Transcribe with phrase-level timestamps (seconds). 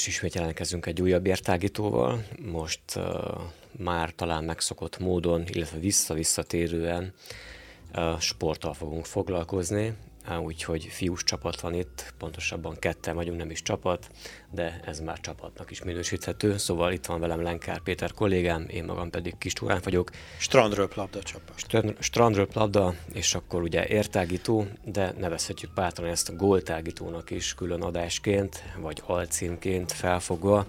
[0.00, 2.24] És ismét jelentkezünk egy újabb értágítóval.
[2.42, 3.04] Most uh,
[3.72, 7.12] már talán megszokott módon, illetve vissza-visszatérően
[7.94, 9.94] uh, sporttal fogunk foglalkozni
[10.42, 14.10] úgyhogy fiús csapat van itt, pontosabban ketten vagyunk, nem is csapat,
[14.50, 16.56] de ez már csapatnak is minősíthető.
[16.56, 20.10] Szóval itt van velem Lenkár Péter kollégám, én magam pedig Kis Túrán vagyok.
[20.38, 21.52] Strandről labda csapat.
[21.58, 27.82] Strand, strandről labda, és akkor ugye értágító, de nevezhetjük bátran ezt a góltágítónak is külön
[27.82, 30.66] adásként, vagy alcímként felfogva.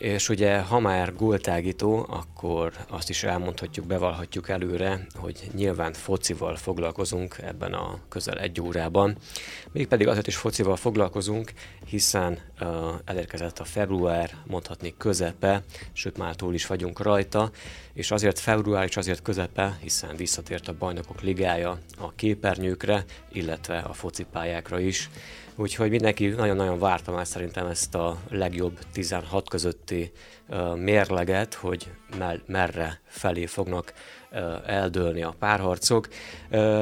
[0.00, 7.36] És ugye, ha már góltágító, akkor azt is elmondhatjuk, bevallhatjuk előre, hogy nyilván focival foglalkozunk
[7.42, 9.16] ebben a közel egy órában.
[9.72, 11.52] Mégpedig azért is focival foglalkozunk,
[11.86, 12.68] hiszen uh,
[13.04, 15.62] elérkezett a február, mondhatni közepe,
[15.92, 17.50] sőt már túl is vagyunk rajta,
[17.92, 23.92] és azért február és azért közepe, hiszen visszatért a bajnokok ligája a képernyőkre, illetve a
[23.92, 25.10] focipályákra is.
[25.60, 30.12] Úgyhogy mindenki nagyon-nagyon várta már szerintem ezt a legjobb 16 közötti
[30.74, 31.90] mérleget, hogy
[32.46, 33.92] merre felé fognak
[34.66, 36.08] eldőlni a párharcok.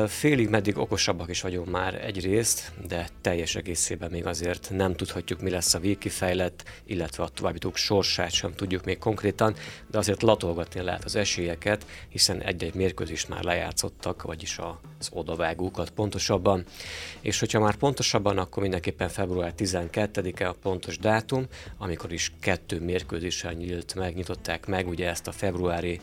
[0.06, 5.50] Félig meddig okosabbak is vagyunk már egyrészt, de teljes egészében még azért nem tudhatjuk, mi
[5.50, 9.55] lesz a végkifejlett, illetve a továbbítók sorsát sem tudjuk még konkrétan,
[9.91, 14.59] de azért latolgatni lehet az esélyeket, hiszen egy-egy mérkőzést már lejátszottak, vagyis
[14.99, 16.65] az odavágókat pontosabban.
[17.21, 21.47] És hogyha már pontosabban, akkor mindenképpen február 12-e a pontos dátum,
[21.78, 26.01] amikor is kettő mérkőzéssel nyílt meg, nyitották meg ugye ezt a februári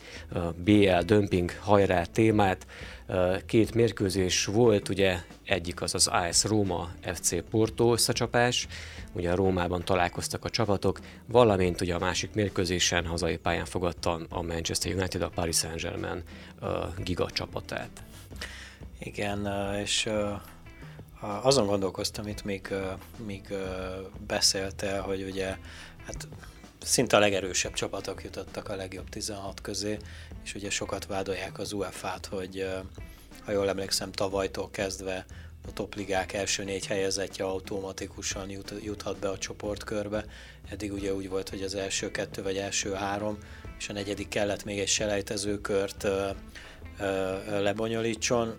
[0.64, 2.66] BL dömping doping hajrá témát.
[3.46, 8.66] Két mérkőzés volt, ugye egyik az az AS Róma FC Porto összecsapás,
[9.12, 14.42] ugye a Rómában találkoztak a csapatok, valamint ugye a másik mérkőzésen hazai pályán fogadta a
[14.42, 16.22] Manchester United a Paris Saint-Germain
[16.98, 18.02] giga csapatát.
[18.98, 19.48] Igen,
[19.82, 20.08] és
[21.20, 22.74] azon gondolkoztam itt, még,
[23.26, 23.42] még
[24.26, 25.56] beszélte, hogy ugye
[26.06, 26.28] hát
[26.86, 29.96] szinte a legerősebb csapatok jutottak a legjobb 16 közé,
[30.44, 32.68] és ugye sokat vádolják az UEFA-t, hogy
[33.44, 35.26] ha jól emlékszem, tavalytól kezdve
[35.68, 40.24] a topligák első négy helyezettje automatikusan jut, juthat be a csoportkörbe.
[40.68, 43.38] Eddig ugye úgy volt, hogy az első kettő vagy első három,
[43.78, 46.30] és a negyedik kellett még egy selejtezőkört ö,
[46.98, 48.58] ö, lebonyolítson.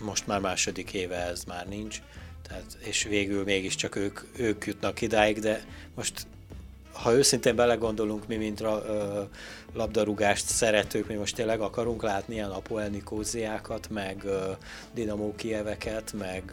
[0.00, 2.02] Most már második éve ez már nincs,
[2.48, 6.26] tehát, és végül mégiscsak ők, ők jutnak idáig, de most
[6.92, 8.82] ha őszintén belegondolunk, mi, mint ra,
[9.74, 14.50] labdarúgást szeretők, mi most tényleg akarunk látni ilyen Apoel Nikóziákat, meg ö,
[14.94, 16.52] Dinamo Kieveket, meg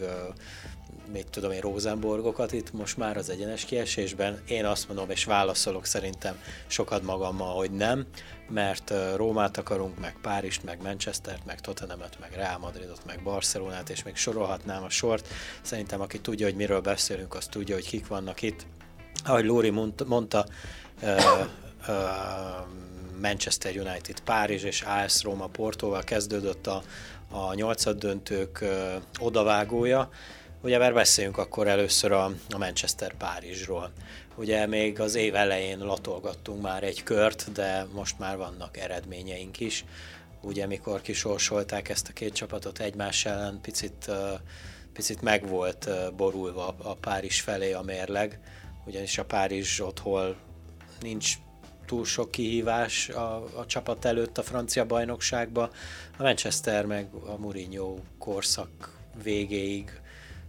[1.11, 4.41] mit tudom én, Rosenborgokat itt most már az egyenes kiesésben.
[4.47, 8.05] Én azt mondom, és válaszolok szerintem sokat magammal, hogy nem,
[8.49, 14.03] mert Rómát akarunk, meg Párizst, meg Manchestert, meg Tottenhamet, meg Real Madridot, meg Barcelonát, és
[14.03, 15.27] még sorolhatnám a sort.
[15.61, 18.65] Szerintem aki tudja, hogy miről beszélünk, az tudja, hogy kik vannak itt
[19.25, 19.69] ahogy Lóri
[20.05, 20.45] mondta,
[23.21, 26.83] Manchester United, Párizs és AS Roma Portóval kezdődött a,
[27.31, 28.65] a nyolcad döntők
[29.19, 30.09] odavágója.
[30.61, 33.91] Ugye már beszéljünk akkor először a, a Manchester Párizsról.
[34.35, 39.85] Ugye még az év elején latolgattunk már egy kört, de most már vannak eredményeink is.
[40.41, 44.11] Ugye mikor kisorsolták ezt a két csapatot egymás ellen, picit,
[44.93, 48.39] picit meg volt borulva a Párizs felé a mérleg
[48.89, 50.35] ugyanis a Párizs otthon
[51.01, 51.33] nincs
[51.85, 55.69] túl sok kihívás a, a csapat előtt a francia bajnokságba.
[56.17, 60.01] A Manchester meg a Mourinho korszak végéig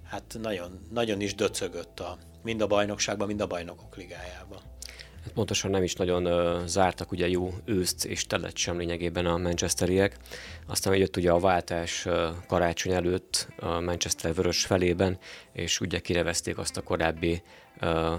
[0.04, 4.58] hát nagyon, nagyon is döcögött a, mind a bajnokságban, mind a bajnokok ligájában.
[5.24, 9.38] Hát pontosan nem is nagyon uh, zártak ugye jó őszt és telet sem lényegében a
[9.38, 10.16] manchesteriek.
[10.66, 15.18] Aztán jött ugye a váltás uh, karácsony előtt a Manchester vörös felében,
[15.52, 17.42] és ugye kirevezték azt a korábbi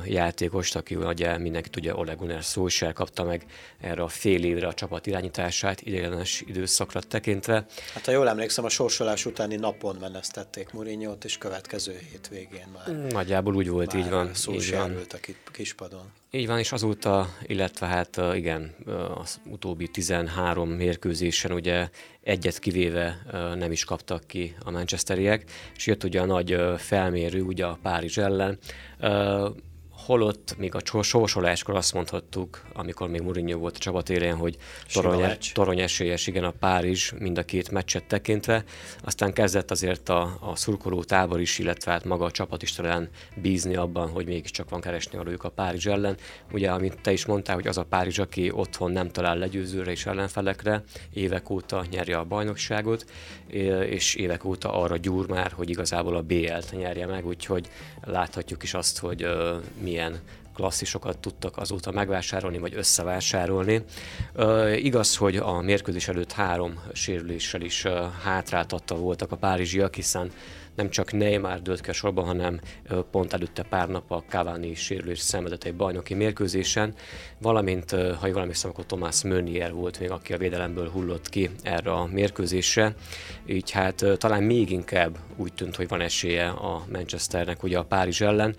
[0.06, 3.46] játékost, aki ugye mindenki tudja, Ole Gunnar Solskjaer kapta meg
[3.80, 7.66] erre a fél évre a csapat irányítását, idegenes időszakra tekintve.
[7.94, 12.96] Hát ha jól emlékszem, a sorsolás utáni napon menesztették Mourinho-t, és következő hétvégén már.
[12.96, 14.34] Nagyjából úgy volt, már így van.
[14.34, 15.20] Solskjaer ült a
[15.52, 16.12] kispadon.
[16.34, 18.76] Így van, és azóta, illetve hát igen,
[19.16, 21.90] az utóbbi 13 mérkőzésen ugye
[22.22, 23.22] egyet kivéve
[23.56, 28.18] nem is kaptak ki a manchesteriek, és jött ugye a nagy felmérő ugye a Párizs
[28.18, 28.60] ellen,
[30.06, 34.58] holott még a sorsoláskor azt mondhattuk, amikor még Mourinho volt a csapat élén, hogy
[34.94, 38.64] torony, torony esélyes, igen, a Párizs mind a két meccset tekintve.
[39.04, 43.10] Aztán kezdett azért a, a szurkoló tábor is, illetve hát maga a csapat is talán
[43.36, 46.18] bízni abban, hogy mégiscsak van keresni valójuk a Párizs ellen.
[46.52, 50.06] Ugye, amit te is mondtál, hogy az a Párizs, aki otthon nem talál legyőzőre és
[50.06, 50.84] ellenfelekre,
[51.14, 53.06] évek óta nyerje a bajnokságot,
[53.90, 57.70] és évek óta arra gyúr már, hogy igazából a BL-t nyerje meg, úgyhogy
[58.04, 59.28] láthatjuk is azt, hogy
[59.82, 60.20] mi milyen
[60.54, 63.84] klasszisokat tudtak azóta megvásárolni, vagy összevásárolni.
[64.76, 67.92] Igaz, hogy a mérkőzés előtt három sérüléssel is uh,
[68.24, 70.32] hátráltatta voltak a párizsiak, hiszen
[70.76, 72.60] nem csak Neymar dőlt ki a sorban, hanem
[73.12, 76.94] pont előtte pár nap a Cavani sérülés szenvedett egy bajnoki mérkőzésen,
[77.42, 81.92] valamint, ha jól emlékszem, akkor Thomas Meunier volt még, aki a védelemből hullott ki erre
[81.92, 82.96] a mérkőzésre,
[83.46, 88.22] így hát talán még inkább úgy tűnt, hogy van esélye a Manchesternek ugye a Párizs
[88.22, 88.56] ellen.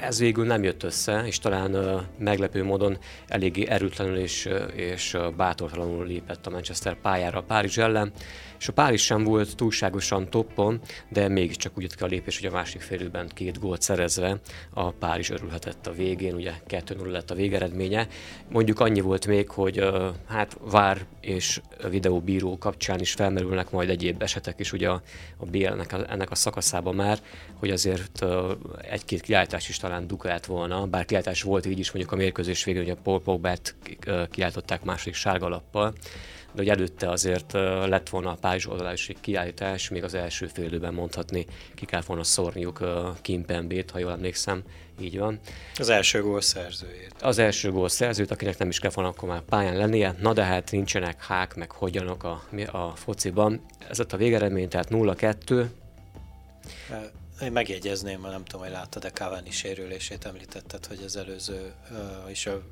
[0.00, 2.98] Ez végül nem jött össze, és talán meglepő módon
[3.28, 8.12] eléggé erőtlenül és, és bátortalanul lépett a Manchester pályára a Párizs ellen
[8.60, 12.48] és a Párizs sem volt túlságosan toppon, de mégiscsak úgy jött ki a lépés, hogy
[12.48, 14.40] a másik félőben két gólt szerezve
[14.70, 18.08] a Párizs örülhetett a végén, ugye 2-0 lett a végeredménye.
[18.48, 19.84] Mondjuk annyi volt még, hogy
[20.28, 25.02] hát vár és videóbíró kapcsán is felmerülnek majd egyéb esetek is ugye a,
[25.36, 27.18] a BL-nek a, ennek a szakaszában már,
[27.54, 28.24] hogy azért
[28.90, 32.82] egy-két kiáltás is talán dukált volna, bár kiáltás volt így is mondjuk a mérkőzés végén,
[32.82, 33.74] hogy a Paul Pogbát
[34.30, 35.92] kiáltották második sárgalappal,
[36.52, 37.52] de hogy előtte azért
[37.86, 42.84] lett volna a egy kiállítás, még az első félőben mondhatni, ki kell volna szórniuk
[43.22, 44.62] Kimpembét, ha jól emlékszem,
[45.00, 45.40] így van.
[45.78, 47.14] Az első gól szerzőjét.
[47.20, 50.44] Az első gól szerzőt, akinek nem is kell volna akkor már pályán lennie, na de
[50.44, 53.60] hát nincsenek hák, meg hogyanok a, a fociban.
[53.88, 55.66] Ez lett a végeredmény, tehát 0-2.
[57.42, 61.72] Én megjegyezném, nem tudom, hogy láttad, de Cavani sérülését említetted, hogy az előző,
[62.28, 62.62] és a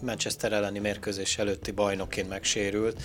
[0.00, 3.02] Manchester elleni mérkőzés előtti bajnokként megsérült.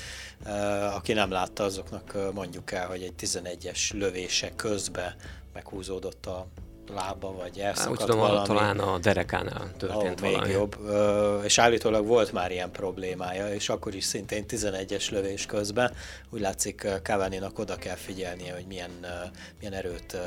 [0.94, 5.16] Aki nem látta, azoknak mondjuk el, hogy egy 11-es lövése közbe
[5.54, 6.48] meghúzódott a
[6.96, 8.48] lába, vagy elszakadt Há, tudom, valami.
[8.48, 10.48] talán a derekánál történt oh, valami.
[10.48, 10.78] Még jobb.
[10.86, 15.94] Ö, és állítólag volt már ilyen problémája, és akkor is szintén 11-es lövés közben.
[16.30, 18.92] Úgy látszik cavani oda kell figyelnie, hogy milyen,
[19.60, 20.18] milyen erőt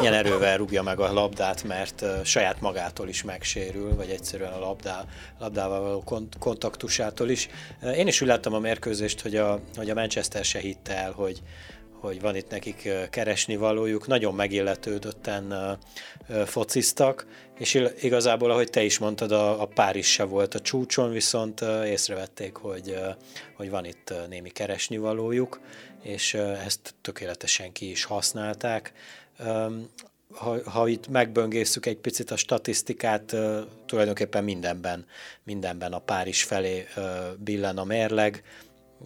[0.00, 5.04] milyen erővel rúgja meg a labdát, mert saját magától is megsérül, vagy egyszerűen a labdá,
[5.38, 7.48] labdával való kont- kontaktusától is.
[7.96, 11.42] Én is úgy láttam a mérkőzést, hogy a, hogy a Manchester se hitte el, hogy,
[12.04, 15.78] hogy van itt nekik keresni valójuk, nagyon megilletődötten
[16.44, 17.26] fociztak,
[17.58, 22.56] és igazából, ahogy te is mondtad, a, a Párizs se volt a csúcson, viszont észrevették,
[22.56, 22.98] hogy,
[23.56, 25.60] hogy van itt némi keresni valójuk,
[26.02, 28.92] és ezt tökéletesen ki is használták
[30.34, 33.36] ha, ha itt megböngészük egy picit a statisztikát,
[33.86, 35.06] tulajdonképpen mindenben,
[35.42, 36.86] mindenben a Párizs felé
[37.38, 38.42] billen a mérleg.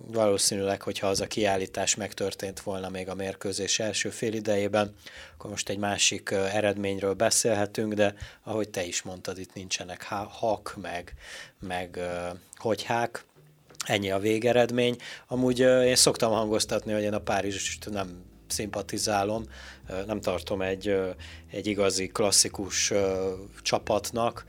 [0.07, 4.95] Valószínűleg, hogyha az a kiállítás megtörtént volna még a mérkőzés első fél idejében,
[5.35, 11.15] akkor most egy másik eredményről beszélhetünk, de ahogy te is mondtad, itt nincsenek hak, meg,
[11.61, 12.01] meg
[12.57, 13.25] hogyhák,
[13.87, 14.97] ennyi a végeredmény.
[15.27, 19.45] Amúgy én szoktam hangoztatni, hogy én a Párizst nem szimpatizálom,
[20.07, 20.97] nem tartom egy,
[21.51, 22.93] egy igazi klasszikus
[23.63, 24.45] csapatnak,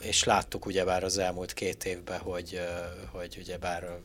[0.00, 2.60] és láttuk ugyebár az elmúlt két évben, hogy,
[3.12, 3.98] hogy ugyebár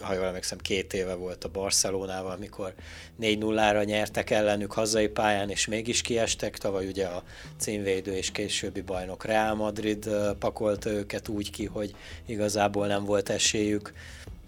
[0.00, 2.74] ha jól emlékszem, két éve volt a Barcelonával, amikor
[3.20, 6.58] 4-0-ra nyertek ellenük hazai pályán, és mégis kiestek.
[6.58, 7.22] Tavaly ugye a
[7.58, 11.94] címvédő és későbbi bajnok Real Madrid pakolta őket úgy ki, hogy
[12.26, 13.92] igazából nem volt esélyük.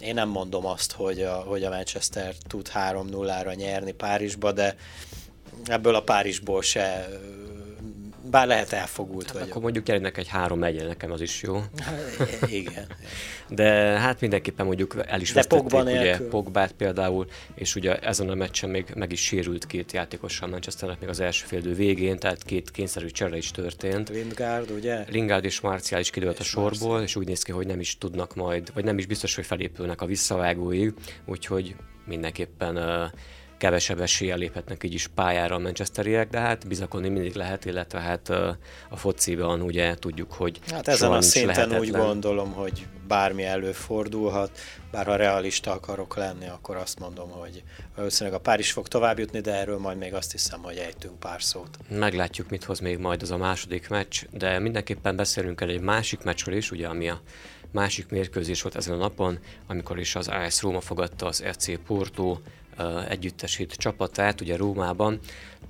[0.00, 4.76] Én nem mondom azt, hogy a, hogy a Manchester tud 3-0-ra nyerni Párizsba, de
[5.64, 7.08] ebből a Párizsból se
[8.30, 9.48] bár lehet elfogult hát vagyok.
[9.48, 11.62] Akkor mondjuk gyernek egy három egy nekem az is jó.
[12.60, 12.86] Igen.
[13.48, 18.34] De hát mindenképpen mondjuk el is vesztették Pogba ugye Pogbát például, és ugye ezen a
[18.34, 22.70] meccsen még meg is sérült két játékossal Manchesternek még az első félidő végén, tehát két
[22.70, 24.08] kényszerű csere is történt.
[24.08, 25.04] Lingard, ugye?
[25.08, 27.02] Lingard és Marcial is kidőlt a sorból, Marcial.
[27.02, 30.00] és úgy néz ki, hogy nem is tudnak majd, vagy nem is biztos, hogy felépülnek
[30.00, 30.88] a visszavágói,
[31.26, 31.74] úgyhogy
[32.06, 33.10] mindenképpen uh,
[33.60, 38.28] kevesebb eséllyel léphetnek így is pályára a manchesteriek, de hát bizakodni mindig lehet, illetve hát
[38.88, 41.80] a fociban ugye tudjuk, hogy Hát ezen a szinten lehetetlen.
[41.80, 44.58] úgy gondolom, hogy bármi előfordulhat,
[44.90, 47.62] bár ha realista akarok lenni, akkor azt mondom, hogy
[47.96, 51.42] valószínűleg a Párizs fog tovább jutni, de erről majd még azt hiszem, hogy ejtünk pár
[51.42, 51.78] szót.
[51.88, 56.22] Meglátjuk, mit hoz még majd az a második meccs, de mindenképpen beszélünk el egy másik
[56.22, 57.20] meccsről is, ugye, ami a
[57.72, 62.38] másik mérkőzés volt ezen a napon, amikor is az AS Róma fogadta az FC Porto
[63.08, 65.18] együttesít csapatát, ugye Rómában.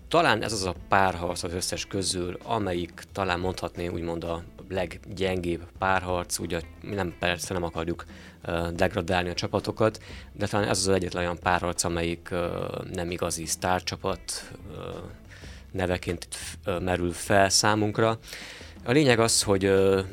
[0.08, 6.38] Talán ez az a párharc az összes közül, amelyik talán mondhatné úgymond a leggyengébb párharc,
[6.38, 8.04] ugye nem persze nem akarjuk
[8.74, 10.02] degradálni a csapatokat,
[10.32, 12.28] de talán ez az egyetlen olyan párharc, amelyik
[12.92, 14.50] nem igazi sztárcsapat
[15.72, 16.28] neveként
[16.80, 18.18] merül fel számunkra.
[18.84, 19.64] A lényeg az, hogy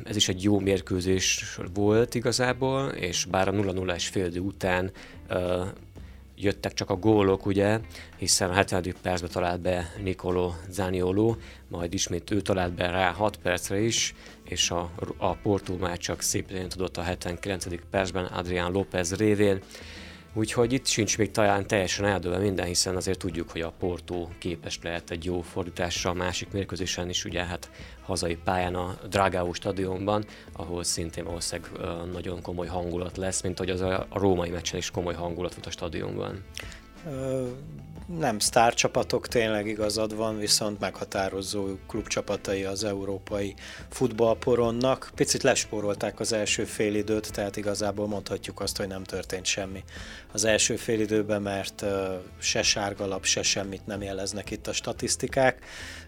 [0.03, 4.91] ez is egy jó mérkőzés volt igazából, és bár a 0-0-es fél után
[6.37, 7.79] jöttek csak a gólok, ugye,
[8.17, 8.95] hiszen a 70.
[9.01, 11.35] percben talált be Nicolo Zaniolo,
[11.67, 16.21] majd ismét ő talált be rá 6 percre is, és a, a Porto már csak
[16.21, 17.65] szépen tudott a 79.
[17.89, 19.61] percben Adrián López révén.
[20.37, 24.79] Úgyhogy itt sincs még talán teljesen eldőlve minden, hiszen azért tudjuk, hogy a Porto képes
[24.83, 27.69] lehet egy jó fordításra a másik mérkőzésen is, ugye hát
[28.01, 31.71] hazai pályán a Dragao stadionban, ahol szintén valószínűleg
[32.11, 35.71] nagyon komoly hangulat lesz, mint hogy az a római meccsen is komoly hangulat volt a
[35.71, 36.43] stadionban
[38.07, 43.53] nem sztárcsapatok, tényleg igazad van, viszont meghatározó klubcsapatai az európai
[43.89, 45.11] futballporonnak.
[45.15, 49.83] Picit lespórolták az első félidőt, tehát igazából mondhatjuk azt, hogy nem történt semmi
[50.31, 51.85] az első félidőben, mert
[52.39, 55.65] se sárgalap, se semmit nem jeleznek itt a statisztikák.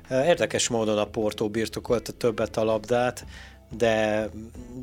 [0.10, 3.26] Érdekes módon a Porto birtokolta többet a labdát,
[3.78, 4.30] de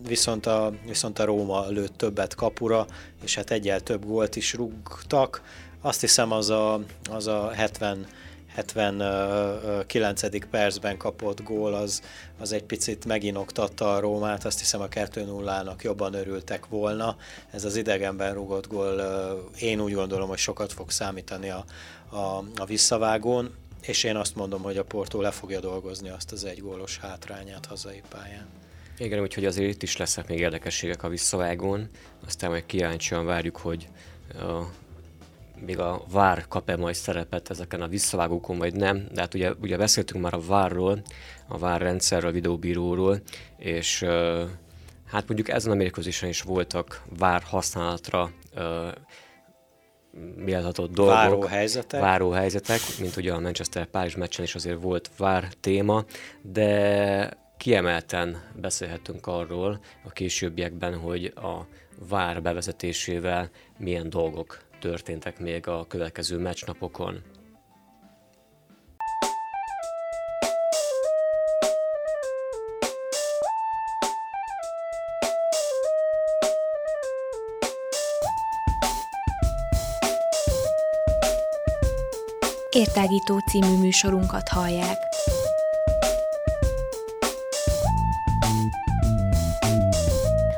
[0.07, 2.87] viszont a, viszont a Róma lőtt többet kapura,
[3.23, 5.43] és hát egyel több gólt is rúgtak
[5.87, 8.07] azt hiszem az a, az a 70
[8.57, 10.47] 79.
[10.51, 12.03] percben kapott gól az,
[12.39, 17.17] az egy picit meginoktatta a Rómát, azt hiszem a 2-0-nak jobban örültek volna.
[17.51, 19.01] Ez az idegenben rúgott gól
[19.59, 21.65] én úgy gondolom, hogy sokat fog számítani a,
[22.17, 26.45] a, a visszavágón, és én azt mondom, hogy a Porto le fogja dolgozni azt az
[26.45, 28.47] egy gólos hátrányát hazai pályán.
[28.99, 31.89] Igen, úgyhogy azért itt is lesznek még érdekességek a visszavágón,
[32.27, 33.89] aztán majd kíváncsian várjuk, hogy
[35.61, 39.77] még a vár kap-e majd szerepet ezeken a visszavágókon, vagy nem, de hát ugye, ugye
[39.77, 41.03] beszéltünk már a várról,
[41.49, 43.21] a vár rendszerről, a videóbíróról,
[43.59, 44.05] és
[45.07, 48.31] hát mondjuk ezen a mérkőzésen is voltak vár használatra
[50.37, 51.15] méltatott dolgok.
[51.15, 52.01] Váró helyzetek.
[52.01, 56.05] Váró helyzetek, mint ugye a Manchester-Párizs meccsen is azért volt vár téma,
[56.43, 61.67] de kiemelten beszélhetünk arról a későbbiekben, hogy a
[62.09, 67.23] vár bevezetésével milyen dolgok történtek még a következő meccsnapokon.
[82.71, 84.99] Értágító című műsorunkat hallják.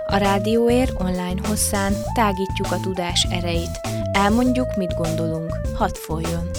[0.07, 3.81] A Rádióér online hosszán tágítjuk a tudás erejét.
[4.25, 5.53] Elmondjuk, mit gondolunk.
[5.75, 6.51] Hadd folyjon!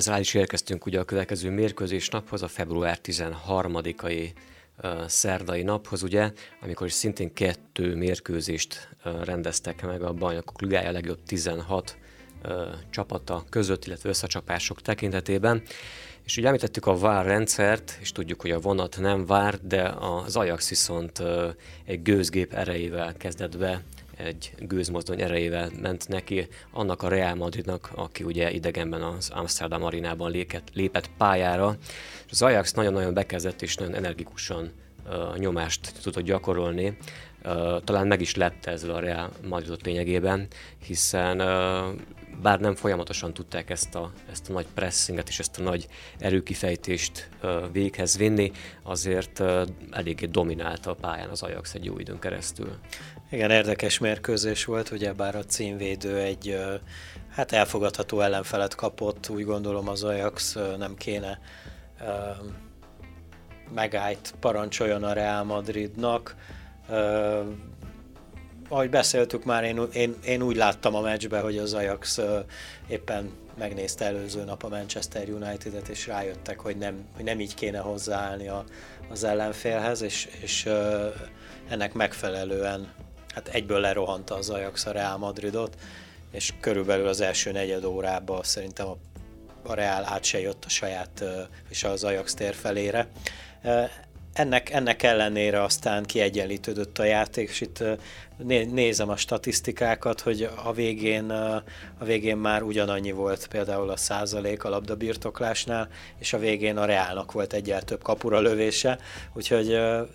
[0.00, 4.32] Ezzel is érkeztünk ugye a következő mérkőzés naphoz, a február 13-ai
[5.06, 8.88] szerdai naphoz, ugye, amikor is szintén kettő mérkőzést
[9.24, 11.98] rendeztek meg a bajnokok ligája legjobb 16
[12.90, 15.62] csapata között, illetve összecsapások tekintetében.
[16.24, 20.36] És ugye említettük a vár rendszert, és tudjuk, hogy a vonat nem vár, de az
[20.36, 21.22] Ajax viszont
[21.84, 23.82] egy gőzgép erejével kezdett be
[24.24, 30.30] egy gőzmozdony erejével ment neki, annak a Real Madridnak, aki ugye idegenben az Amsterdam arinában
[30.30, 31.76] lépett, lépett pályára.
[32.30, 34.72] Az Ajax nagyon-nagyon bekezdett és nagyon energikusan
[35.06, 36.96] uh, nyomást tudott gyakorolni
[37.84, 40.46] talán meg is lepte ezzel a Real Madridot lényegében,
[40.84, 41.36] hiszen
[42.42, 45.86] bár nem folyamatosan tudták ezt a, ezt a nagy pressinget és ezt a nagy
[46.18, 47.28] erőkifejtést
[47.72, 49.42] véghez vinni, azért
[49.90, 52.76] eléggé dominálta a pályán az Ajax egy jó időn keresztül.
[53.32, 56.58] Igen, érdekes mérkőzés volt, ugye bár a címvédő egy
[57.28, 61.40] hát elfogadható ellenfelet kapott, úgy gondolom az Ajax nem kéne
[63.74, 66.36] megállt parancsoljon a Real Madridnak.
[66.88, 67.44] Uh,
[68.68, 72.20] ahogy beszéltük már, én, én, én úgy láttam a meccsbe, hogy az Ajax
[72.88, 77.78] éppen megnézte előző nap a Manchester United-et, és rájöttek, hogy nem, hogy nem így kéne
[77.78, 78.64] hozzáállni a,
[79.10, 80.68] az ellenfélhez, és, és
[81.68, 82.92] ennek megfelelően
[83.44, 85.76] hát egyből lerohanta az Ajax a Real Madridot,
[86.30, 88.96] és körülbelül az első negyed órában szerintem a,
[89.62, 91.24] a Real át se jött a saját
[91.68, 93.08] és az Ajax tér felére.
[94.40, 97.84] Ennek, ennek ellenére aztán kiegyenlítődött a játék, és itt
[98.72, 101.30] nézem a statisztikákat, hogy a végén,
[101.98, 107.32] a végén már ugyanannyi volt például a százalék a labdabirtoklásnál, és a végén a Reálnak
[107.32, 108.98] volt egyel több kapura lövése,
[109.32, 109.72] úgyhogy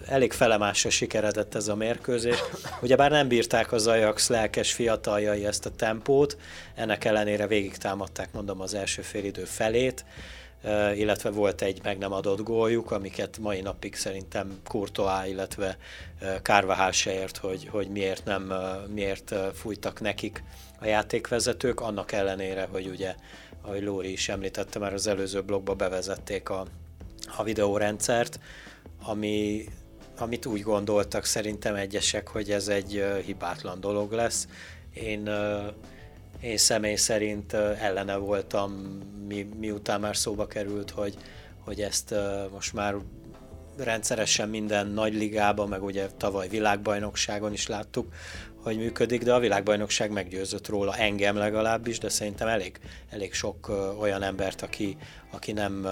[0.08, 2.38] elég felemásra sikeredett ez a mérkőzés.
[2.82, 6.38] Ugyebár nem bírták az Ajax lelkes fiataljai ezt a tempót,
[6.75, 10.05] ennek ellenére végig támadták, mondom, az első félidő felét,
[10.95, 15.77] illetve volt egy meg nem adott góljuk, amiket mai napig szerintem Courtois, illetve
[16.41, 18.53] Kárvahál se ért, hogy, hogy miért nem,
[18.93, 20.43] miért fújtak nekik
[20.79, 23.15] a játékvezetők, annak ellenére, hogy ugye,
[23.62, 26.65] ahogy Lóri is említette, már az előző blogba bevezették a,
[27.38, 28.39] a videórendszert,
[29.03, 29.65] ami,
[30.17, 34.48] amit úgy gondoltak szerintem egyesek, hogy ez egy hibátlan dolog lesz.
[34.93, 35.29] Én
[36.42, 38.72] én személy szerint ellene voltam,
[39.27, 41.18] mi, miután már szóba került, hogy,
[41.60, 42.15] hogy ezt
[42.51, 42.96] most már
[43.77, 48.13] rendszeresen minden nagy ligában, meg ugye tavaly világbajnokságon is láttuk,
[48.63, 54.24] hogy működik, de a világbajnokság meggyőzött róla, engem legalábbis, de szerintem elég, elég sok olyan
[54.24, 54.98] embert, aki,
[55.32, 55.88] aki nem,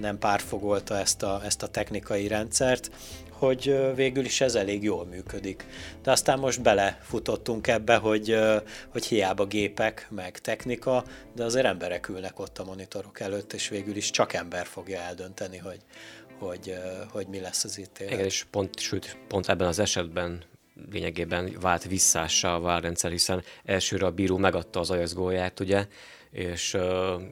[0.00, 2.90] nem párfogolta ezt a, ezt a technikai rendszert,
[3.38, 5.66] hogy végül is ez elég jól működik.
[6.02, 8.38] De aztán most belefutottunk ebbe, hogy,
[8.88, 13.96] hogy hiába gépek, meg technika, de azért emberek ülnek ott a monitorok előtt, és végül
[13.96, 15.80] is csak ember fogja eldönteni, hogy,
[16.38, 16.74] hogy,
[17.10, 18.12] hogy mi lesz az ítélet.
[18.12, 20.42] Igen, és pont, sőt, pont ebben az esetben
[20.90, 25.86] lényegében vált visszással a várrendszer, hiszen elsőre a bíró megadta az Ajax gólját, ugye,
[26.30, 26.82] és uh,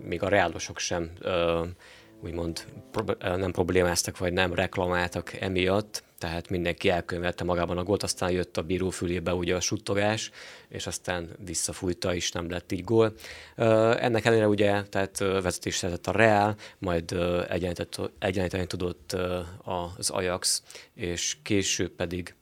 [0.04, 1.66] még a reálosok sem uh,
[2.22, 2.64] úgymond
[3.20, 8.62] nem problémáztak, vagy nem reklamáltak emiatt, tehát mindenki elkönyvelte magában a gólt, aztán jött a
[8.62, 10.30] bíró fülébe ugye a suttogás,
[10.68, 13.14] és aztán visszafújta, és nem lett így gól.
[13.56, 17.16] Ennek ellenére ugye, tehát vezetés szerzett a Real, majd
[18.18, 19.16] egyenlíteni tudott
[19.64, 20.62] az Ajax,
[20.94, 22.34] és később pedig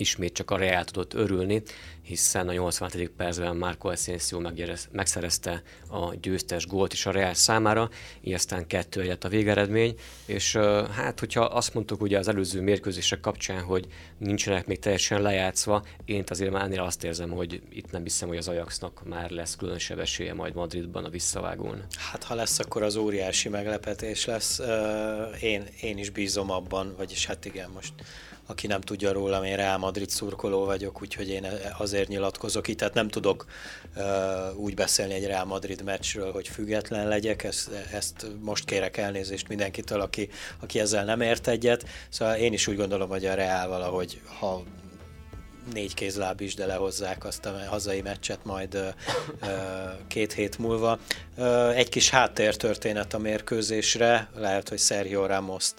[0.00, 1.62] ismét csak a Real tudott örülni,
[2.02, 3.10] hiszen a 87.
[3.10, 4.40] percben Marco Asensio
[4.92, 9.94] megszerezte a győztes gólt is a Real számára, így aztán kettő egyet a végeredmény,
[10.26, 10.56] és
[10.90, 13.86] hát hogyha azt mondtuk ugye az előző mérkőzések kapcsán, hogy
[14.18, 18.48] nincsenek még teljesen lejátszva, én azért már azt érzem, hogy itt nem hiszem, hogy az
[18.48, 21.84] Ajaxnak már lesz különösebb esélye majd Madridban a visszavágón.
[22.10, 24.60] Hát ha lesz, akkor az óriási meglepetés lesz.
[25.40, 27.92] Én, én is bízom abban, vagyis hát igen, most
[28.50, 31.46] aki nem tudja rólam, én Real Madrid szurkoló vagyok, úgyhogy én
[31.78, 33.46] azért nyilatkozok itt, tehát nem tudok
[33.96, 34.04] uh,
[34.56, 40.00] úgy beszélni egy Real Madrid meccsről, hogy független legyek, ezt, ezt most kérek elnézést mindenkitől,
[40.00, 40.28] aki,
[40.60, 44.62] aki ezzel nem ért egyet, szóval én is úgy gondolom, hogy a Real valahogy, ha
[45.72, 48.94] négy kézláb is, de lehozzák azt a hazai meccset majd
[50.08, 50.98] két hét múlva.
[51.74, 55.70] Egy kis háttértörténet a mérkőzésre, lehet, hogy Sergio ramos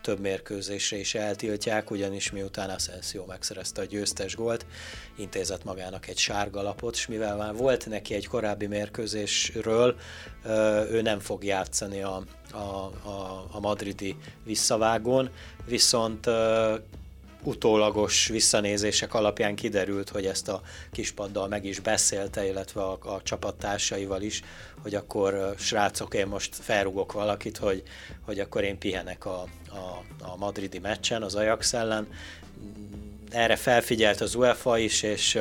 [0.00, 4.66] több mérkőzésre is eltiltják, ugyanis miután Asensio megszerezte a győztes gólt,
[5.16, 9.96] intézett magának egy sárga lapot, és mivel már volt neki egy korábbi mérkőzésről,
[10.90, 12.58] ő nem fog játszani a, a,
[13.08, 15.30] a, a madridi visszavágón,
[15.66, 16.26] viszont
[17.42, 24.22] utólagos visszanézések alapján kiderült, hogy ezt a kispaddal meg is beszélte, illetve a, a csapattársaival
[24.22, 24.42] is,
[24.82, 27.82] hogy akkor srácok, én most felrugok valakit, hogy,
[28.20, 32.08] hogy akkor én pihenek a, a, a madridi meccsen az Ajax ellen.
[33.30, 35.38] Erre felfigyelt az UEFA is, és,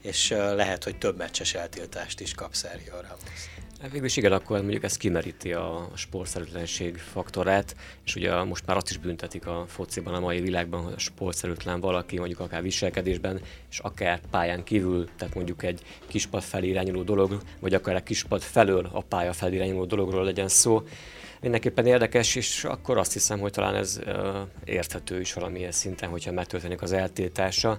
[0.00, 3.57] és lehet, hogy több meccses eltiltást is kap Sergio Ramos.
[3.80, 8.76] Hát végül is igen, akkor mondjuk ez kimeríti a sportszerűtlenség faktorát, és ugye most már
[8.76, 13.40] azt is büntetik a fociban a mai világban, hogy a sportszerűtlen valaki mondjuk akár viselkedésben,
[13.70, 18.42] és akár pályán kívül, tehát mondjuk egy kispad felé irányuló dolog, vagy akár egy kispad
[18.42, 20.82] felől a pálya felé irányuló dologról legyen szó,
[21.40, 24.00] mindenképpen érdekes, és akkor azt hiszem, hogy talán ez
[24.64, 27.78] érthető is valamilyen szinten, hogyha megtörténik az eltiltása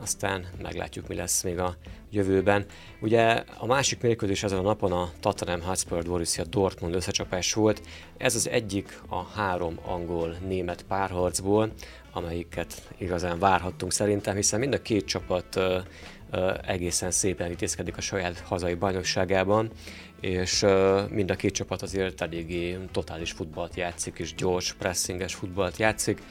[0.00, 1.76] aztán meglátjuk, mi lesz még a
[2.10, 2.64] jövőben.
[3.00, 7.82] Ugye a másik mérkőzés ezen a napon a Tottenham Hotspur Borussia Dortmund összecsapás volt.
[8.16, 11.72] Ez az egyik a három angol-német párharcból,
[12.12, 15.76] amelyiket igazán várhattunk szerintem, hiszen mind a két csapat uh,
[16.32, 19.70] uh, egészen szépen intézkedik a saját hazai bajnokságában,
[20.20, 25.76] és uh, mind a két csapat azért eléggé totális futballt játszik, és gyors, pressinges futballt
[25.76, 26.22] játszik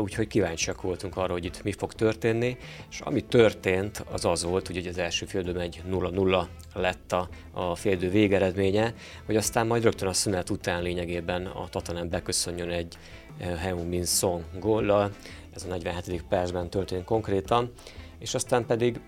[0.00, 2.56] úgyhogy kíváncsiak voltunk arra, hogy itt mi fog történni,
[2.90, 7.74] és ami történt, az az volt, hogy az első féldőben egy 0-0 lett a, a
[7.74, 8.94] féldő végeredménye,
[9.26, 12.96] hogy aztán majd rögtön a szünet után lényegében a Tatanem beköszönjön egy
[13.38, 15.10] Heung Min Song góllal,
[15.54, 16.24] ez a 47.
[16.28, 17.72] percben történt konkrétan,
[18.18, 19.00] és aztán pedig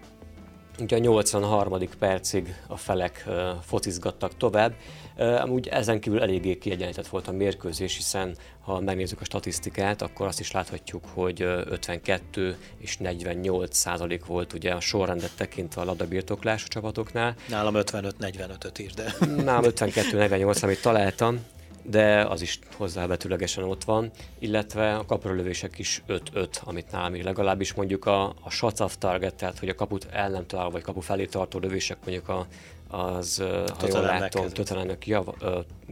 [0.81, 1.89] Ugye a 83.
[1.99, 3.29] percig a felek
[3.63, 4.75] focizgattak tovább.
[5.17, 10.41] Amúgy ezen kívül eléggé kiegyenlített volt a mérkőzés, hiszen ha megnézzük a statisztikát, akkor azt
[10.41, 16.69] is láthatjuk, hogy 52 és 48 százalék volt ugye a sorrendet tekintve a labdabirtoklás a
[16.69, 17.35] csapatoknál.
[17.49, 19.15] Nálam 55-45-öt ír, de...
[19.43, 21.41] Nálam 52-48, amit találtam
[21.85, 27.75] de az is hozzávetőlegesen ott van, illetve a kaprolövések is 5-5, amit nálam még legalábbis
[27.75, 31.01] mondjuk a, a shots of target, tehát hogy a kaput el nem talál, vagy kapu
[31.01, 32.47] felé tartó lövések mondjuk a,
[32.89, 33.43] az,
[33.79, 35.07] ha jól látom, Tottenhamnek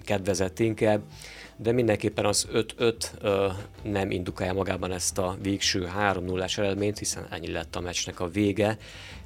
[0.04, 1.00] kedvezett inkább,
[1.62, 7.50] de mindenképpen az 5-5 nem indukálja magában ezt a végső 3 0 eredményt, hiszen ennyi
[7.52, 8.76] lett a meccsnek a vége,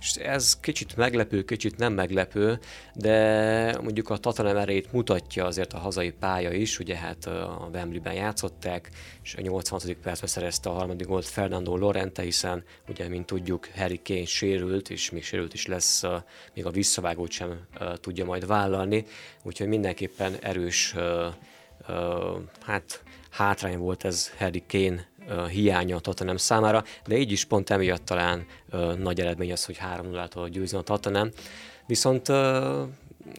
[0.00, 2.58] és ez kicsit meglepő, kicsit nem meglepő,
[2.94, 8.14] de mondjuk a Tottenham erejét mutatja azért a hazai pálya is, ugye hát a Wembley-ben
[8.14, 8.90] játszották,
[9.22, 9.96] és a 80.
[10.02, 15.10] percben szerezte a harmadik gólt Fernando Lorente, hiszen ugye, mint tudjuk, Harry Kane sérült, és
[15.10, 16.02] még sérült is lesz,
[16.54, 17.66] még a visszavágót sem
[18.00, 19.04] tudja majd vállalni,
[19.42, 20.94] úgyhogy mindenképpen erős
[22.62, 25.06] hát hátrány volt ez Harry Kane
[25.48, 28.46] hiánya a Tottenham számára, de így is pont emiatt talán
[28.98, 31.30] nagy eredmény az, hogy 3-0-tól győzni a Tottenham.
[31.86, 32.28] Viszont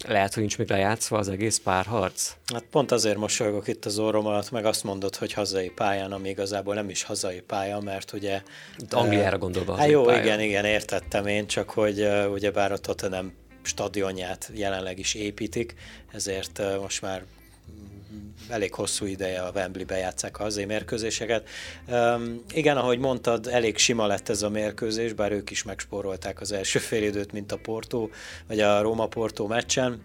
[0.06, 2.34] lehet, hogy nincs még lejátszva az egész párharc?
[2.52, 6.28] Hát pont azért mosolygok itt az orrom alatt, meg azt mondod, hogy hazai pályán, ami
[6.28, 8.42] igazából nem is hazai pálya, mert ugye...
[8.78, 10.22] Itt Angliára gondolva Hát jó, pálya.
[10.22, 13.32] igen, igen, értettem én, csak hogy ugye bár a Tottenham
[13.62, 15.74] stadionját jelenleg is építik,
[16.12, 17.24] ezért most már
[18.48, 21.48] elég hosszú ideje a Wembley-be játszák a hazai mérkőzéseket.
[21.88, 26.52] Um, igen, ahogy mondtad, elég sima lett ez a mérkőzés, bár ők is megspórolták az
[26.52, 28.08] első félidőt, mint a Porto,
[28.46, 30.02] vagy a Róma-Porto meccsen.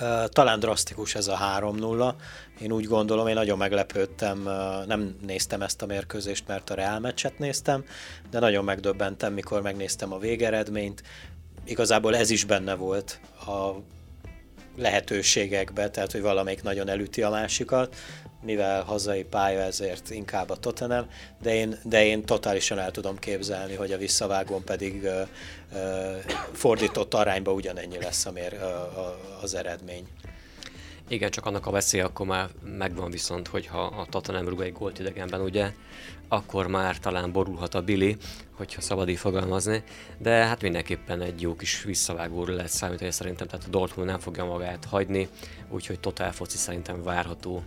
[0.00, 2.14] Uh, talán drasztikus ez a 3-0.
[2.60, 6.98] Én úgy gondolom, én nagyon meglepődtem, uh, nem néztem ezt a mérkőzést, mert a Real
[6.98, 7.84] meccset néztem,
[8.30, 11.02] de nagyon megdöbbentem, mikor megnéztem a végeredményt.
[11.64, 13.80] Igazából ez is benne volt a
[14.78, 17.96] lehetőségekbe, tehát hogy valamelyik nagyon elüti a másikat,
[18.42, 21.06] mivel hazai pálya, ezért inkább a Tottenham,
[21.42, 25.22] de én, de én totálisan el tudom képzelni, hogy a visszavágón pedig ö,
[25.74, 26.16] ö,
[26.52, 28.66] fordított arányba ugyanennyi lesz a mér, ö,
[29.42, 30.06] az eredmény.
[31.08, 34.98] Igen, csak annak a veszély akkor már megvan viszont, hogyha a Tottenham rúg egy gólt
[34.98, 35.72] idegenben, ugye,
[36.28, 38.16] akkor már talán borulhat a Billy,
[38.52, 39.82] hogyha szabad így fogalmazni,
[40.18, 44.44] de hát mindenképpen egy jó kis visszavágóra lehet számítani szerintem, tehát a Dortmund nem fogja
[44.44, 45.28] magát hagyni,
[45.70, 47.62] úgyhogy totál foci szerintem várható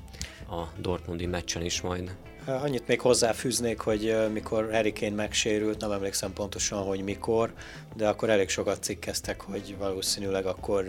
[0.49, 2.15] a Dortmundi meccsen is majd.
[2.45, 7.53] Annyit még hozzáfűznék, hogy mikor Harry Kane megsérült, nem emlékszem pontosan, hogy mikor,
[7.95, 10.83] de akkor elég sokat cikkeztek, hogy valószínűleg akkor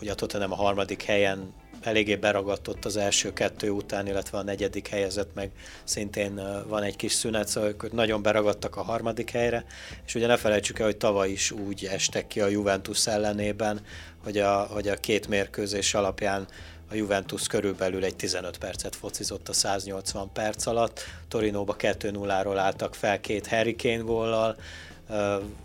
[0.00, 4.42] ugye a Tottenham a harmadik helyen eléggé beragadt ott az első kettő után, illetve a
[4.42, 5.50] negyedik helyezett meg
[5.84, 9.64] szintén van egy kis szünet, szóval ők nagyon beragadtak a harmadik helyre,
[10.06, 13.80] és ugye ne felejtsük el, hogy tavaly is úgy estek ki a Juventus ellenében,
[14.24, 16.46] hogy a, hogy a két mérkőzés alapján
[16.90, 23.20] a Juventus körülbelül egy 15 percet focizott a 180 perc alatt, Torinóba 2-0-ról álltak fel
[23.20, 24.56] két Harry Kane góllal,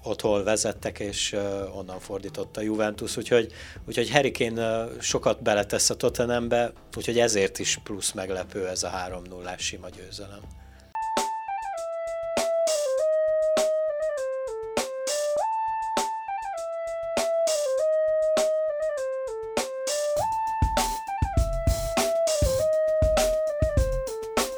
[0.03, 1.35] otthon vezettek, és
[1.75, 3.51] onnan fordított a Juventus, úgyhogy,
[3.87, 9.61] úgyhogy Harry Kane sokat beletesz a Tottenhambe, úgyhogy ezért is plusz meglepő ez a 3-0-ás
[9.61, 10.39] sima győzelem.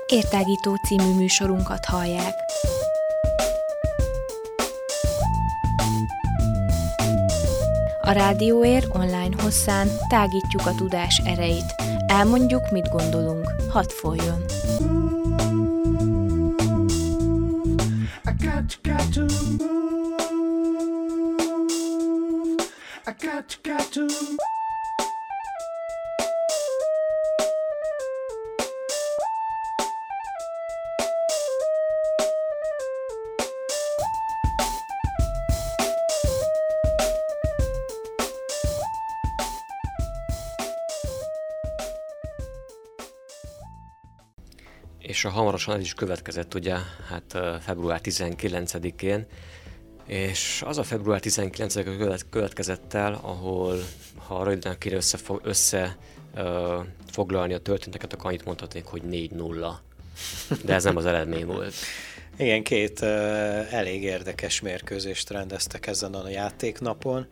[0.08, 2.45] Értágító című műsorunkat hallják.
[8.06, 11.76] A Rádióér online hosszán tágítjuk a tudás erejét.
[12.08, 13.52] Elmondjuk, mit gondolunk.
[13.70, 14.46] Hadd folyjon!
[45.26, 46.76] És a hamarosan ez is következett ugye,
[47.10, 49.26] hát február 19-én,
[50.06, 51.76] és az a február 19
[52.30, 53.80] következett el, ahol
[54.28, 55.98] ha röviden kéne összefog, össze
[56.36, 59.74] uh, foglalni a történteket, akkor annyit mondhatnék, hogy 4-0.
[60.66, 61.74] De ez nem az eredmény volt.
[62.38, 63.08] Igen, két uh,
[63.74, 67.26] elég érdekes mérkőzést rendeztek ezen a játéknapon.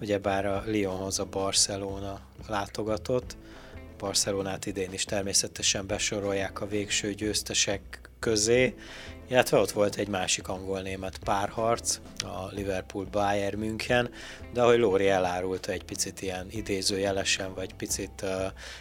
[0.00, 3.36] Ugyebár a Lyonhoz a Barcelona látogatott.
[3.98, 8.74] Barcelonát idén is természetesen besorolják a végső győztesek közé,
[9.28, 14.10] illetve ott volt egy másik angol-német párharc, a Liverpool-Bayern München,
[14.52, 18.30] de ahogy Lóri elárulta egy picit ilyen idézőjelesen, vagy picit uh,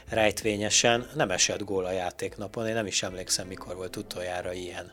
[0.10, 4.92] rejtvényesen, nem esett gól a játéknapon, én nem is emlékszem, mikor volt utoljára ilyen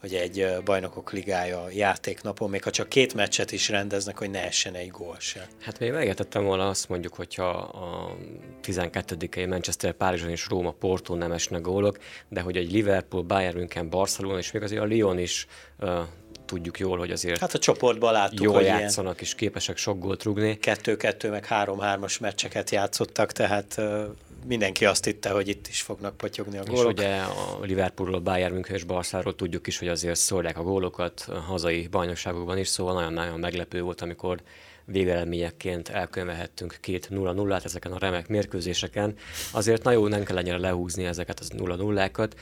[0.00, 4.74] hogy egy bajnokok ligája játéknapon, még ha csak két meccset is rendeznek, hogy ne essen
[4.74, 5.48] egy gól se.
[5.60, 8.16] Hát még megértettem volna azt mondjuk, hogyha a
[8.62, 13.90] 12-i Manchester, Párizson és Róma, Porto nem esnek gólok, de hogy egy Liverpool, Bayern München,
[13.90, 15.46] Barcelona és még azért a Lyon is
[15.78, 15.98] uh,
[16.44, 19.98] tudjuk jól, hogy azért hát a csoportban láttuk, jól hogy játszanak ilyen és képesek sok
[19.98, 20.58] gólt rugni.
[20.58, 24.04] Kettő-kettő, meg három-hármas meccseket játszottak, tehát uh,
[24.48, 26.98] mindenki azt hitte, hogy itt is fognak potyogni a gólok.
[26.98, 31.24] És ugye a Liverpoolról, Bayern München és Barszáról tudjuk is, hogy azért szórják a gólokat
[31.28, 34.40] a hazai bajnokságokban is, szóval nagyon-nagyon meglepő volt, amikor
[34.84, 39.14] végeredményekként elkönyvelhettünk két 0-0-át ezeken a remek mérkőzéseken.
[39.52, 42.32] Azért nagyon nem kell ennyire lehúzni ezeket az 0-0-ákat,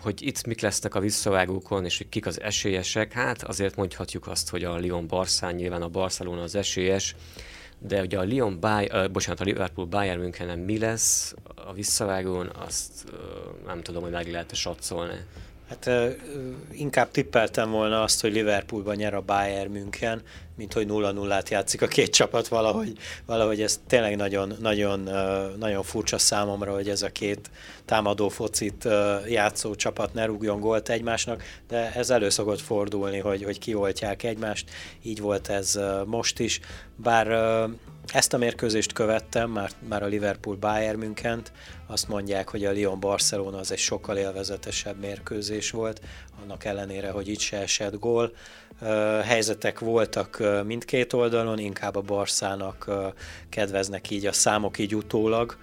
[0.00, 3.12] hogy itt mik lesznek a visszavágókon, és hogy kik az esélyesek.
[3.12, 7.14] Hát azért mondhatjuk azt, hogy a Lyon Barszán, nyilván a Barcelona az esélyes,
[7.78, 12.50] de ugye a Lyon, Bay, uh, bocsánat, a Liverpool Bayern München mi lesz a visszavágón,
[12.66, 15.24] azt uh, nem tudom, hogy meg lehet satszolni.
[15.68, 16.10] Hát uh,
[16.70, 20.22] inkább tippeltem volna azt, hogy Liverpoolban nyer a Bayern München,
[20.58, 22.92] mint hogy 0-0-át játszik a két csapat valahogy.
[23.26, 25.00] Valahogy ez tényleg nagyon, nagyon,
[25.58, 27.50] nagyon furcsa számomra, hogy ez a két
[27.84, 28.88] támadó focit
[29.26, 34.70] játszó csapat ne rúgjon gólt egymásnak, de ez elő szokott fordulni, hogy, hogy kioltják egymást.
[35.02, 36.60] Így volt ez most is.
[36.96, 37.26] Bár
[38.12, 41.42] ezt a mérkőzést követtem, már, már a Liverpool Bayern münchen
[41.86, 46.00] azt mondják, hogy a Lyon-Barcelona az egy sokkal élvezetesebb mérkőzés volt,
[46.42, 48.32] annak ellenére, hogy itt se esett gól.
[49.22, 52.90] Helyzetek voltak mindkét oldalon, inkább a Barszának
[53.48, 55.56] kedveznek így a számok így utólag,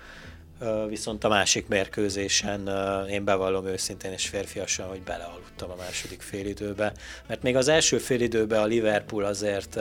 [0.87, 2.69] viszont a másik mérkőzésen
[3.09, 6.93] én bevallom őszintén és férfiasan, hogy belealudtam a második félidőbe,
[7.27, 9.79] mert még az első félidőben a Liverpool azért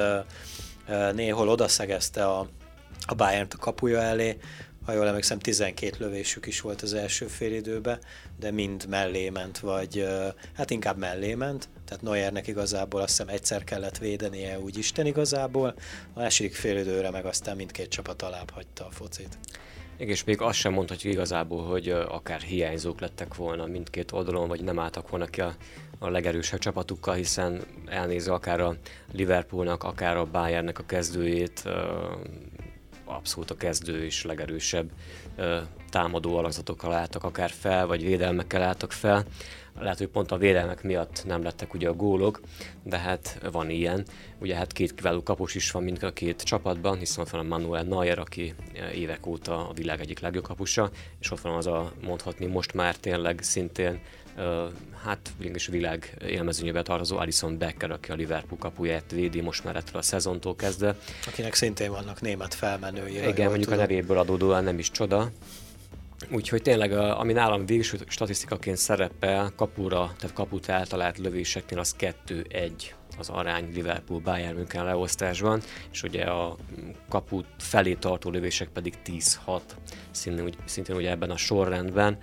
[1.13, 2.49] néhol odaszegezte a,
[3.07, 4.37] a bayern a kapuja elé,
[4.85, 7.99] ha jól emlékszem, 12 lövésük is volt az első félidőben,
[8.39, 10.07] de mind mellé ment, vagy
[10.55, 15.75] hát inkább mellé ment, tehát Neuernek igazából azt hiszem egyszer kellett védenie úgy Isten igazából,
[16.15, 19.39] a második félidőre meg aztán mindkét csapat alább hagyta a focit.
[19.97, 24.79] És még azt sem mondhatjuk igazából, hogy akár hiányzók lettek volna mindkét oldalon, vagy nem
[24.79, 25.55] álltak volna ki a,
[25.99, 28.77] a legerősebb csapatukkal, hiszen elnézve akár a
[29.13, 31.63] Liverpoolnak, akár a Bayernnek a kezdőjét,
[33.15, 34.91] abszolút a kezdő és legerősebb
[35.91, 39.25] támadó alakzatokkal álltak akár fel, vagy védelmekkel álltak fel.
[39.81, 42.41] Lehet, hogy pont a védelmek miatt nem lettek ugye a gólok,
[42.83, 44.05] de hát van ilyen.
[44.39, 47.49] Ugye hát két kiváló kapus is van mind a két csapatban, hiszen ott van a
[47.49, 48.55] Manuel Neuer, aki
[48.95, 52.97] évek óta a világ egyik legjobb kapusa, és ott van az a mondhatni most már
[52.97, 54.01] tényleg szintén
[55.05, 59.97] hát is világ élmezőnyébe tartozó Alison Becker, aki a Liverpool kapuját védi most már ettől
[59.97, 60.97] a szezontól kezdve.
[61.27, 63.13] Akinek szintén vannak német felmenői.
[63.13, 63.79] Igen, mondjuk tudom.
[63.79, 65.31] a nevéből adódóan nem is csoda.
[66.31, 72.71] Úgyhogy tényleg, ami nálam végső statisztikaként szerepel, kapura, tehát kaput eltalált lövéseknél az 2-1
[73.19, 75.61] az arány Liverpool Bayern München leosztásban,
[75.93, 76.57] és ugye a
[77.09, 79.61] kaput felé tartó lövések pedig 10-6,
[80.11, 82.19] szintén, szintén ugye ebben a sorrendben.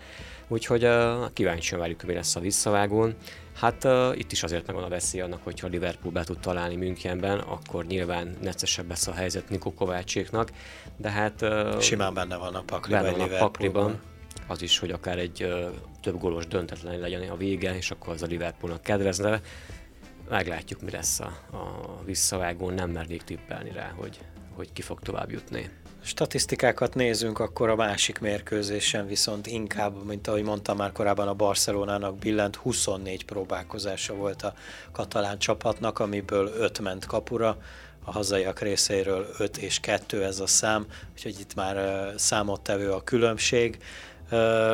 [0.47, 3.15] Úgyhogy uh, kíváncsian várjuk, mi lesz a visszavágón.
[3.61, 7.39] Hát uh, itt is azért megvan a veszély annak, hogyha Liverpool be tud találni Münchenben,
[7.39, 10.51] akkor nyilván neccesebb lesz a helyzet Niko Kovácséknak,
[10.97, 11.41] de hát...
[11.41, 13.03] Uh, Simán benne van a pakliban.
[13.03, 13.99] Benne van a pakliban.
[14.47, 15.69] Az is, hogy akár egy uh,
[16.01, 19.41] több gólos döntetlen legyen a vége, és akkor az a Liverpoolnak kedvezne.
[20.29, 24.19] Meglátjuk, mi lesz a, a visszavágón, nem mernék tippelni rá, hogy,
[24.55, 25.69] hogy ki fog tovább jutni
[26.03, 32.17] statisztikákat nézünk, akkor a másik mérkőzésen viszont inkább, mint ahogy mondtam már korábban, a Barcelonának
[32.17, 34.53] billent 24 próbálkozása volt a
[34.91, 37.57] katalán csapatnak, amiből 5 ment kapura,
[38.03, 43.77] a hazaiak részéről 5 és 2 ez a szám, úgyhogy itt már számottevő a különbség.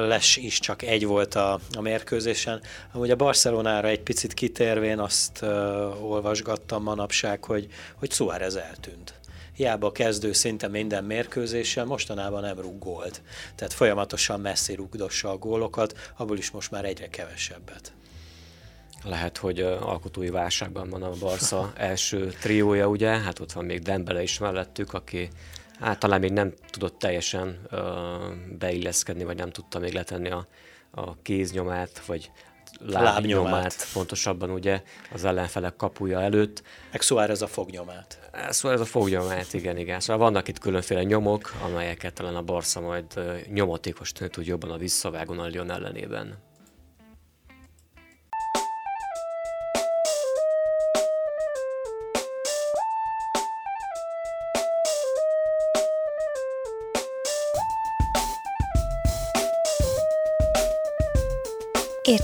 [0.08, 2.62] Les is csak egy volt a, a mérkőzésen.
[2.92, 9.14] Amúgy a Barcelonára egy picit kitérvén azt uh, olvasgattam manapság, hogy, hogy Suárez eltűnt
[9.58, 13.22] hiába kezdő szinte minden mérkőzéssel, mostanában nem rúg gólt.
[13.56, 17.94] Tehát folyamatosan messzi rúgdossa a gólokat, abból is most már egyre kevesebbet.
[19.04, 23.10] Lehet, hogy alkotói válságban van a Barca első triója, ugye?
[23.10, 25.30] Hát ott van még Dembele is mellettük, aki
[25.80, 27.80] hát talán még nem tudott teljesen uh,
[28.58, 30.48] beilleszkedni, vagy nem tudta még letenni a,
[30.92, 32.32] a kéznyomát, vagy
[32.80, 34.82] lábnyomát, lábnyomát, pontosabban ugye
[35.14, 36.64] az ellenfelek kapuja előtt.
[36.92, 38.20] Meg ez a fognyomát.
[38.50, 40.00] Szóval ez a fognyomát, igen, igen.
[40.00, 43.06] Szóval vannak itt különféle nyomok, amelyeket talán a Barca majd
[43.54, 46.47] nyomatékosítani tud jobban a visszavágon a Lyon ellenében.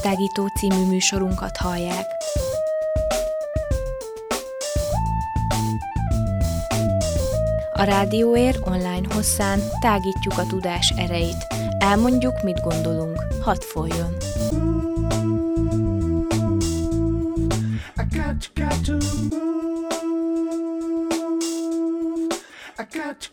[0.03, 2.05] Értágító című műsorunkat hallják.
[7.73, 11.47] A Rádióér online hosszán tágítjuk a tudás erejét.
[11.77, 13.17] Elmondjuk, mit gondolunk.
[13.41, 14.15] Hadd folyjon!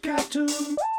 [0.03, 0.90] Got to move.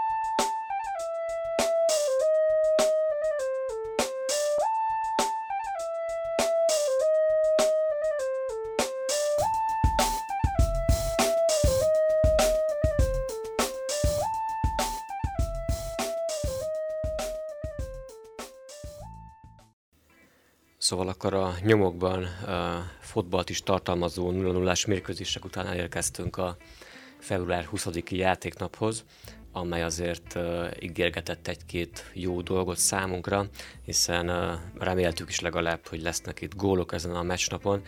[20.91, 26.57] Szóval akkor a nyomokban a fotbalt is tartalmazó 0 0 mérkőzések után elérkeztünk a
[27.19, 29.05] február 20-i játéknaphoz,
[29.51, 33.47] amely azért uh, ígérgetett egy-két jó dolgot számunkra,
[33.85, 37.81] hiszen uh, reméltük is legalább, hogy lesznek itt gólok ezen a meccsnapon.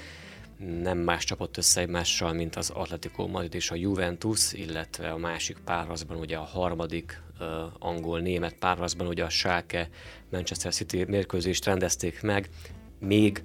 [0.82, 5.58] Nem más csapott össze egymással, mint az Atletico Madrid és a Juventus, illetve a másik
[5.66, 7.48] párharcban, ugye a harmadik uh,
[7.80, 9.90] angol-német párharcban, ugye a Schalke
[10.32, 12.50] Manchester City mérkőzést rendezték meg,
[13.04, 13.44] még,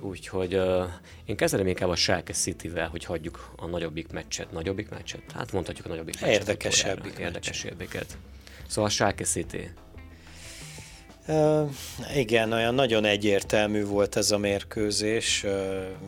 [0.00, 0.84] úgyhogy uh,
[1.24, 4.52] én kezdeném inkább a Schalke City-vel, hogy hagyjuk a nagyobbik meccset.
[4.52, 5.22] Nagyobbik meccset?
[5.34, 6.38] Hát mondhatjuk a nagyobbik meccset.
[6.38, 8.16] Érdekesebbik Érdekesebbiket.
[8.66, 9.70] Szóval a Schalke City.
[11.26, 11.70] Uh,
[12.14, 15.44] igen, olyan nagyon egyértelmű volt ez a mérkőzés.
[15.44, 15.50] Uh,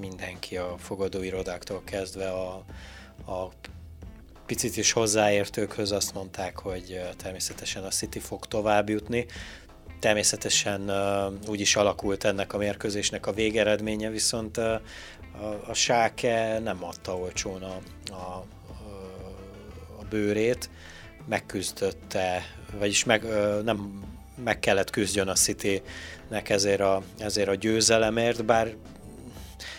[0.01, 2.65] mindenki a fogadóirodáktól kezdve a,
[3.27, 3.49] a
[4.47, 9.27] picit is hozzáértőkhöz azt mondták, hogy természetesen a City fog tovább jutni.
[10.03, 10.91] Természetesen
[11.47, 14.81] úgy is alakult ennek a mérkőzésnek a végeredménye, viszont a,
[15.67, 17.79] a Sáke nem adta olcsón a,
[18.13, 18.45] a,
[19.99, 20.71] a bőrét,
[21.29, 22.43] megküzdötte,
[22.79, 23.25] vagyis meg,
[23.65, 24.03] nem
[24.45, 28.75] meg kellett küzdjön a City-nek ezért a, ezért a győzelemért, bár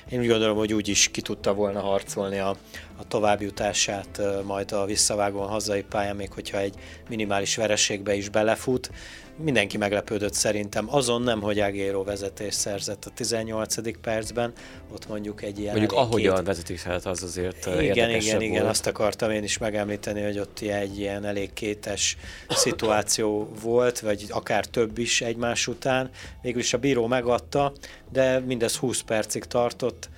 [0.09, 2.57] én úgy gondolom, hogy úgy is ki tudta volna harcolni a,
[2.97, 6.75] a továbbjutását majd a visszavágón hazai pályán, még hogyha egy
[7.09, 8.89] minimális vereségbe is belefut
[9.37, 10.85] mindenki meglepődött szerintem.
[10.89, 13.99] Azon nem, hogy Agéro vezetés szerzett a 18.
[14.01, 14.53] percben,
[14.93, 15.77] ott mondjuk egy ilyen...
[15.77, 16.45] Mondjuk ahogyan két...
[16.45, 18.69] vezetés szerzett, az azért Igen, igen, igen, volt.
[18.71, 22.17] azt akartam én is megemlíteni, hogy ott egy ilyen elég kétes
[22.49, 26.09] szituáció volt, vagy akár több is egymás után.
[26.41, 27.73] Végülis a bíró megadta,
[28.11, 30.09] de mindez 20 percig tartott,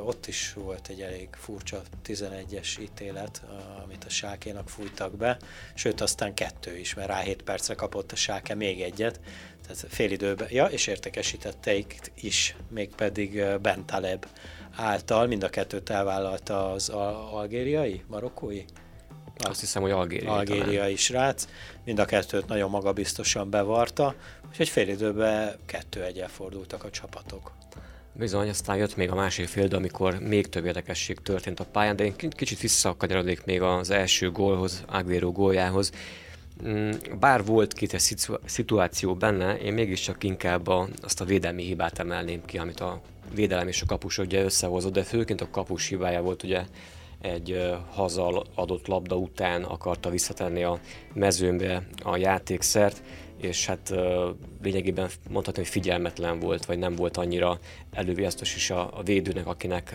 [0.00, 3.42] ott is volt egy elég furcsa 11-es ítélet,
[3.84, 5.38] amit a sákénak fújtak be,
[5.74, 9.20] sőt aztán kettő is, mert rá 7 percre kapott a sáke még egyet,
[9.62, 14.26] tehát fél időben, ja, és értekesítetteik is, mégpedig Bentaleb
[14.74, 16.88] által, mind a kettőt elvállalta az
[17.32, 18.64] algériai, marokkói?
[19.38, 20.28] Azt hiszem, hogy algériai.
[20.28, 21.48] Algériai srác,
[21.84, 24.14] mind a kettőt nagyon magabiztosan bevarta,
[24.48, 27.52] úgyhogy fél időben kettő egyel fordultak a csapatok.
[28.18, 32.04] Bizony, aztán jött még a másik fél, amikor még több érdekesség történt a pályán, de
[32.04, 35.92] én kicsit visszakanyarodik még az első gólhoz, Aguero góljához.
[36.66, 38.00] Mm, bár volt két
[38.44, 43.00] szituáció benne, én mégiscsak inkább a, azt a védelmi hibát emelném ki, amit a
[43.34, 46.62] védelem és a kapus ugye összehozott, de főként a kapus hibája volt ugye
[47.20, 50.78] egy uh, haza adott labda után akarta visszatenni a
[51.12, 53.02] mezőnbe a játékszert,
[53.46, 53.94] és hát
[54.62, 57.58] lényegében mondhatni, hogy figyelmetlen volt, vagy nem volt annyira
[57.92, 59.94] előviasztos is a, a védőnek, akinek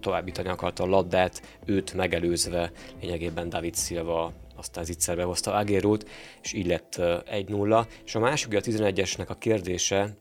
[0.00, 6.08] továbbítani akarta a labdát, őt megelőzve lényegében David Silva aztán zicserbe hozta Agérót,
[6.42, 7.86] és így lett 1-0.
[8.04, 10.16] És a másik, a 11-esnek a kérdése,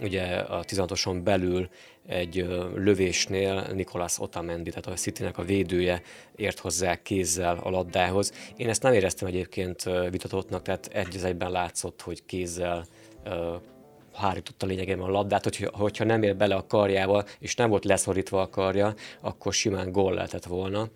[0.00, 1.68] ugye a 16 belül
[2.06, 6.02] egy lövésnél Nikolas Otamendi, tehát a city a védője
[6.36, 8.32] ért hozzá kézzel a labdához.
[8.56, 12.86] Én ezt nem éreztem egyébként vitatottnak, tehát egy az egyben látszott, hogy kézzel
[14.14, 18.40] hárította lényegében a labdát, hogyha, hogyha nem ér bele a karjával, és nem volt leszorítva
[18.40, 20.88] a karja, akkor simán gól lehetett volna.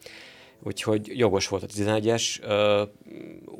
[0.62, 2.40] Úgyhogy jogos volt a 11-es.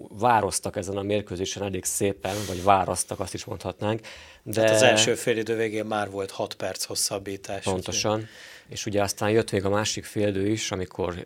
[0.09, 4.01] Vároztak ezen a mérkőzésen elég szépen, vagy váraztak, azt is mondhatnánk.
[4.43, 7.65] De hát az első fél idő végén már volt 6 perc hosszabbítás.
[7.65, 8.19] Pontosan.
[8.19, 8.27] Úgy.
[8.69, 11.25] És ugye aztán jött még a másik félidő is, amikor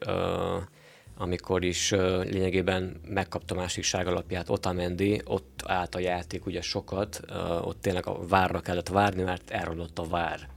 [1.20, 2.00] amikor is uh,
[2.30, 8.26] lényegében megkapta másik alapját Otamendi, ott állt a játék ugye sokat, uh, ott tényleg a
[8.26, 10.48] várra kellett várni, mert elromlott a vár.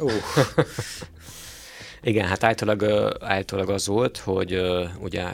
[0.00, 0.12] Uh.
[2.02, 4.60] Igen, hát általában, általában az volt, hogy
[5.00, 5.24] ugye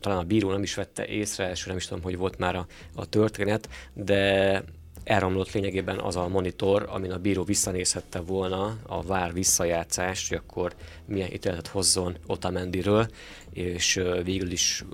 [0.00, 2.66] talán a bíró nem is vette észre, és nem is tudom, hogy volt már a,
[2.94, 4.62] a történet, de
[5.04, 10.74] elromlott lényegében az a monitor, amin a bíró visszanézhette volna a vár visszajátszást, hogy akkor
[11.04, 13.08] milyen ítéletet hozzon Otamendiről,
[13.56, 14.84] és végül is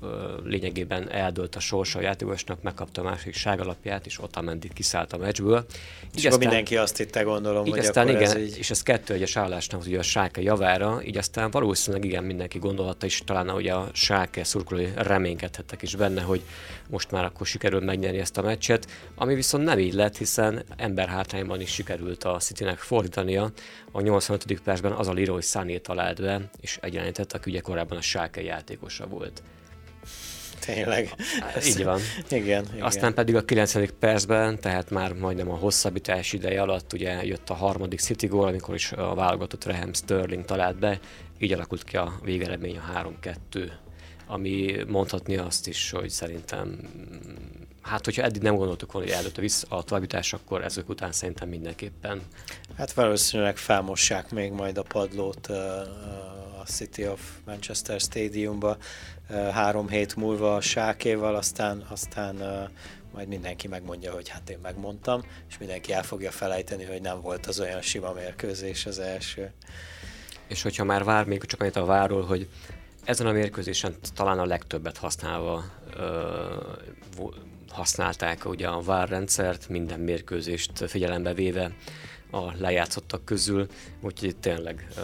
[0.44, 5.64] lényegében eldölt a sorsa a játékosnak, megkapta a másik ságalapját, és Otamendi kiszállt a meccsből.
[6.14, 8.58] És így aztán, mindenki azt hitte, gondolom, így hogy aztán igen, ez így...
[8.58, 13.06] és ez kettő egyes állásnak ugye a Sáke javára, így aztán valószínűleg igen, mindenki gondolhatta,
[13.06, 16.42] és talán ugye a Sáke szurkolói reménykedhettek is benne, hogy
[16.90, 21.60] most már akkor sikerül megnyerni ezt a meccset, ami viszont nem így lett, hiszen emberhátrányban
[21.60, 23.50] is sikerült a Citynek fordítania.
[23.92, 24.60] A 85.
[24.64, 29.06] percben az a Leroy Sané talált be, és egyenlített, aki ugye korábban a Sáke játékosa
[29.06, 29.42] volt.
[30.64, 31.14] Tényleg.
[31.54, 32.00] Ez, Így van.
[32.28, 32.82] Igen, igen.
[32.82, 33.90] Aztán pedig a 90.
[33.98, 38.74] percben, tehát már majdnem a hosszabbítás ideje alatt ugye jött a harmadik City gól, amikor
[38.74, 41.00] is a válogatott Raheem Sterling talált be,
[41.38, 43.14] így alakult ki a végeredmény a
[43.52, 43.70] 3-2,
[44.26, 46.78] ami mondhatni azt is, hogy szerintem
[47.82, 51.12] hát hogyha eddig nem gondoltuk volna, hogy előtt a, vissza, a továbbítás, akkor ezek után
[51.12, 52.20] szerintem mindenképpen.
[52.76, 55.48] Hát valószínűleg felmossák még majd a padlót
[56.64, 58.76] City of Manchester Stadiumba
[59.52, 62.36] három hét múlva a sákéval, aztán, aztán
[63.12, 67.46] majd mindenki megmondja, hogy hát én megmondtam, és mindenki el fogja felejteni, hogy nem volt
[67.46, 69.52] az olyan sima mérkőzés az első.
[70.48, 72.48] És hogyha már vár, még csak annyit a várról, hogy
[73.04, 75.64] ezen a mérkőzésen talán a legtöbbet használva
[75.96, 76.54] ö,
[77.68, 81.72] használták ugye a VAR rendszert, minden mérkőzést figyelembe véve
[82.30, 83.66] a lejátszottak közül,
[84.00, 85.00] úgyhogy tényleg ö,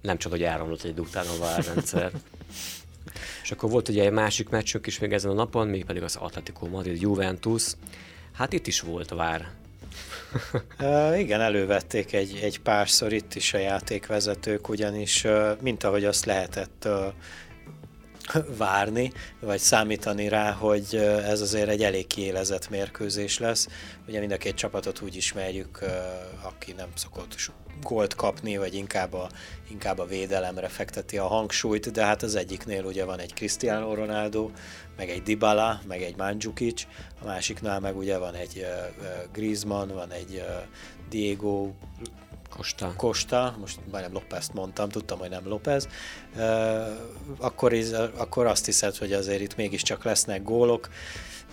[0.00, 2.12] nem csak, hogy áramlott egy után a VAR rendszer.
[3.42, 6.16] És akkor volt ugye egy másik meccsünk is még ezen a napon, még pedig az
[6.16, 7.72] Atletico Madrid Juventus.
[8.32, 9.50] Hát itt is volt vár.
[10.80, 16.24] uh, igen, elővették egy, egy párszor itt is a játékvezetők, ugyanis uh, mint ahogy azt
[16.24, 17.12] lehetett uh,
[18.56, 20.94] várni, vagy számítani rá, hogy
[21.24, 23.68] ez azért egy elég kiélezett mérkőzés lesz.
[24.08, 25.84] Ugye mind a két csapatot úgy ismerjük,
[26.42, 27.34] aki nem szokott
[27.82, 29.28] gólt kapni, vagy inkább a,
[29.70, 34.50] inkább a védelemre fekteti a hangsúlyt, de hát az egyiknél ugye van egy Cristiano Ronaldo,
[34.96, 36.86] meg egy Dybala, meg egy Mandzukic,
[37.22, 38.66] a másiknál meg ugye van egy
[39.32, 40.44] Griezmann, van egy
[41.08, 41.70] Diego
[42.58, 42.92] Costa.
[42.96, 45.88] Costa, most majdnem Lópezt mondtam, tudtam, hogy nem López,
[47.38, 50.88] akkor, is, akkor azt hiszed, hogy azért itt mégiscsak lesznek gólok.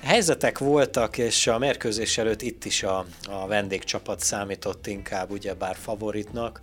[0.01, 6.61] Helyzetek voltak, és a mérkőzés előtt itt is a, a vendégcsapat számított inkább ugyebár favoritnak,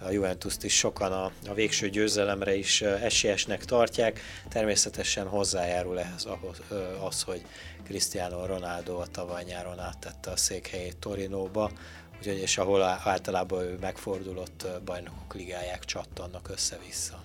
[0.00, 4.20] a Juventus-t is sokan a, a végső győzelemre is esélyesnek tartják.
[4.48, 6.60] Természetesen hozzájárul ehhez ahhoz,
[7.08, 7.42] az, hogy
[7.84, 11.70] Cristiano Ronaldo a tavaly nyáron áttette a székhelyét Torinóba,
[12.18, 17.22] úgyhogy és ahol általában ő megfordulott bajnokok ligáják csattannak össze-vissza.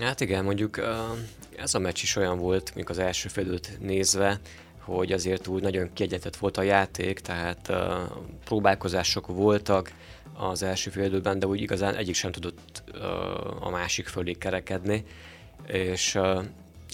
[0.00, 0.80] Hát igen, mondjuk
[1.56, 4.40] ez a meccs is olyan volt, mint az első félőt nézve,
[4.78, 7.72] hogy azért úgy nagyon kiegyenlített volt a játék, tehát
[8.44, 9.92] próbálkozások voltak
[10.36, 12.82] az első félidőben, de úgy igazán egyik sem tudott
[13.60, 15.04] a másik fölé kerekedni,
[15.66, 16.18] és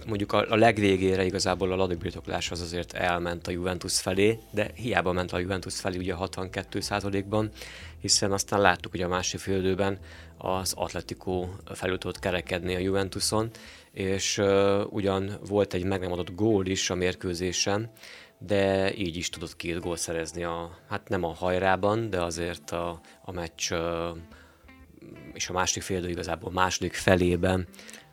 [0.06, 5.12] mondjuk a, a legvégére igazából a ladibirtoklás az azért elment a Juventus felé, de hiába
[5.12, 7.50] ment a Juventus felé ugye 62%-ban,
[8.00, 9.98] hiszen aztán láttuk, hogy a másik félidőben
[10.36, 13.50] az Atletico felül tudott kerekedni a Juventuson,
[13.92, 17.90] és uh, ugyan volt egy meg nem adott gól is a mérkőzésen,
[18.38, 23.00] de így is tudott két gól szerezni, a, hát nem a hajrában, de azért a,
[23.24, 24.16] a meccs uh,
[25.32, 27.66] és a másik fél igazából második felében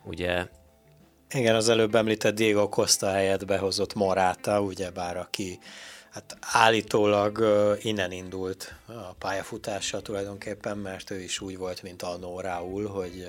[0.04, 0.46] ugye
[1.32, 5.58] igen, az előbb említett Diego Costa helyett behozott Morata, ugyebár aki
[6.10, 7.44] hát állítólag
[7.82, 13.26] innen indult a pályafutása tulajdonképpen, mert ő is úgy volt, mint Annó Raúl, hogy,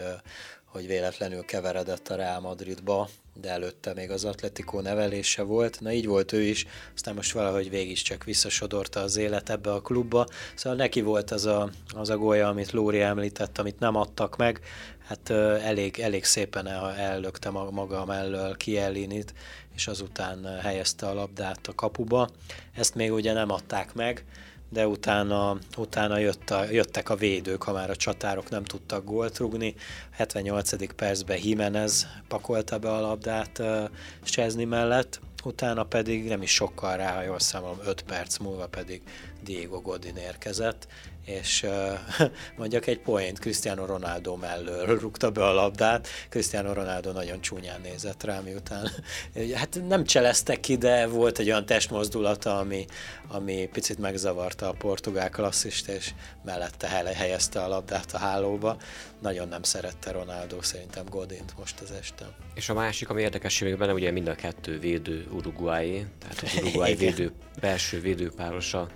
[0.66, 3.10] hogy véletlenül keveredett a Real Madridba,
[3.42, 5.80] de előtte még az Atletico nevelése volt.
[5.82, 6.66] Na így volt ő is,
[6.96, 10.28] aztán most valahogy végig csak visszasodorta az élet ebbe a klubba.
[10.56, 14.60] Szóval neki volt az a, az a gólya, amit Lóri említett, amit nem adtak meg.
[15.08, 15.30] Hát
[15.64, 16.68] elég, elég szépen
[16.98, 19.34] ellökte maga mellől Kielinit,
[19.76, 22.30] és azután helyezte a labdát a kapuba.
[22.76, 24.26] Ezt még ugye nem adták meg,
[24.70, 29.38] de utána, utána jött a, jöttek a védők, ha már a csatárok nem tudtak gólt
[29.38, 29.76] rugni.
[30.12, 30.94] 78.
[30.96, 33.90] percben Jimenez pakolta be a labdát uh,
[34.24, 39.02] Csesni mellett, utána pedig nem is sokkal rá, ha jól számolom, 5 perc múlva pedig
[39.44, 40.88] Diego Godin érkezett,
[41.30, 47.42] és uh, mondjak egy poént, Cristiano Ronaldo mellől rúgta be a labdát, Cristiano Ronaldo nagyon
[47.42, 48.90] csúnyán nézett rá, miután
[49.60, 52.86] hát nem cseleztek ki, de volt egy olyan testmozdulata, ami,
[53.28, 56.14] ami picit megzavarta a portugál klasszist, és
[56.46, 58.78] mellette helyezte a labdát a hálóba.
[59.22, 62.26] Nagyon nem szerette Ronaldo szerintem Godint most az este.
[62.54, 66.58] És a másik, ami érdekes még benne, ugye mind a kettő védő uruguayi, tehát az
[66.62, 68.88] uruguayi védő, belső védőpárosa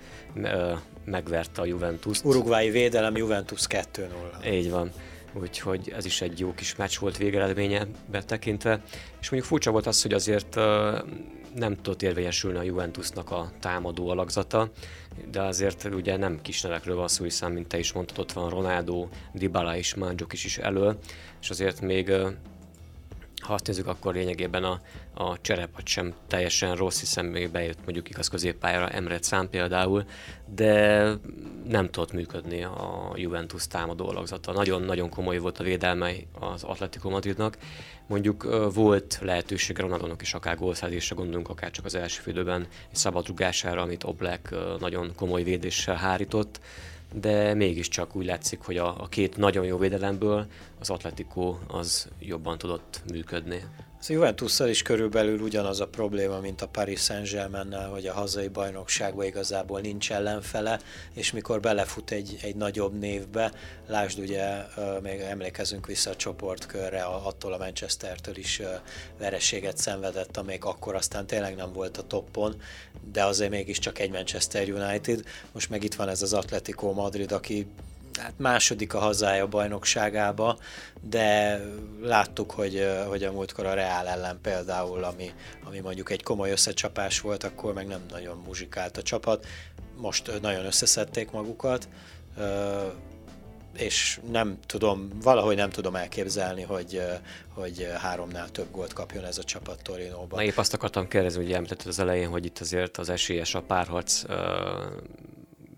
[1.04, 2.22] megverte a Juventus.
[2.22, 4.06] Uruguayi védelem Juventus 2-0.
[4.46, 4.90] Így van.
[5.32, 8.82] Úgyhogy ez is egy jó kis meccs volt végeredménye betekintve.
[9.20, 10.54] És mondjuk furcsa volt az, hogy azért
[11.54, 14.70] nem tudott érvényesülni a Juventusnak a támadó alakzata,
[15.30, 18.50] de azért ugye nem kis nevekről van szó, hiszen, mint te is mondtad, ott van
[18.50, 20.96] Ronaldo, Dybala is, Mandzukic is, is elő,
[21.40, 22.12] és azért még
[23.44, 24.80] ha azt nézzük, akkor lényegében a,
[25.14, 30.04] a cserepat sem teljesen rossz, hiszen még bejött mondjuk igaz középpályára Emre Szám például,
[30.54, 31.02] de
[31.68, 34.52] nem tudott működni a Juventus támadó alakzata.
[34.52, 37.58] Nagyon-nagyon komoly volt a védelme az Atletico Madridnak.
[38.06, 43.82] Mondjuk volt lehetőség Ronaldónak is akár gólszerzésre, gondolunk akár csak az első félidőben egy szabadrugására,
[43.82, 46.60] amit Oblek nagyon komoly védéssel hárított,
[47.20, 50.46] de mégiscsak úgy látszik, hogy a, a két nagyon jó védelemből
[50.78, 53.64] az Atletico az jobban tudott működni.
[54.04, 59.24] Az Juventusszal is körülbelül ugyanaz a probléma, mint a Paris Saint-Germain-nel, hogy a hazai bajnokságban
[59.24, 60.80] igazából nincs ellenfele,
[61.14, 63.52] és mikor belefut egy, egy nagyobb névbe,
[63.86, 64.46] lásd ugye,
[65.02, 68.62] még emlékezünk vissza a csoportkörre, attól a Manchestertől is
[69.18, 72.60] vereséget szenvedett, amelyik akkor aztán tényleg nem volt a toppon,
[73.12, 75.22] de azért mégiscsak egy Manchester United.
[75.52, 77.66] Most meg itt van ez az Atletico Madrid, aki
[78.20, 80.58] hát második a hazája bajnokságába,
[81.00, 81.60] de
[82.02, 85.32] láttuk, hogy, hogy a múltkor a Reál ellen például, ami,
[85.64, 89.46] ami mondjuk egy komoly összecsapás volt, akkor meg nem nagyon muzsikált a csapat.
[89.96, 91.88] Most nagyon összeszedték magukat,
[93.76, 97.02] és nem tudom, valahogy nem tudom elképzelni, hogy,
[97.54, 100.38] hogy háromnál több gólt kapjon ez a csapat Torinóban.
[100.38, 103.62] Na épp azt akartam kérdezni, hogy említetted az elején, hogy itt azért az esélyes a
[103.62, 104.22] párharc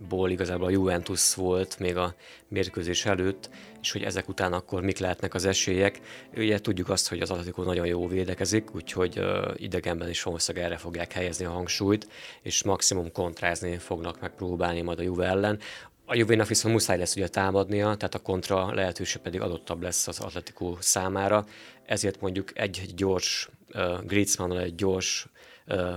[0.08, 2.14] ból igazából a Juventus volt még a
[2.48, 3.50] mérkőzés előtt,
[3.82, 6.00] és hogy ezek után akkor mik lehetnek az esélyek.
[6.36, 9.20] Ugye tudjuk azt, hogy az Atletico nagyon jó védekezik, úgyhogy
[9.56, 12.08] idegenben is valószínűleg erre fogják helyezni a hangsúlyt,
[12.42, 15.58] és maximum kontrázni fognak megpróbálni majd a Juve ellen.
[16.04, 20.20] A Juvénak viszont muszáj lesz ugye támadnia, tehát a kontra lehetőség pedig adottabb lesz az
[20.20, 21.44] Atletico számára,
[21.86, 25.26] ezért mondjuk egy gyors uh, Griezmann, egy gyors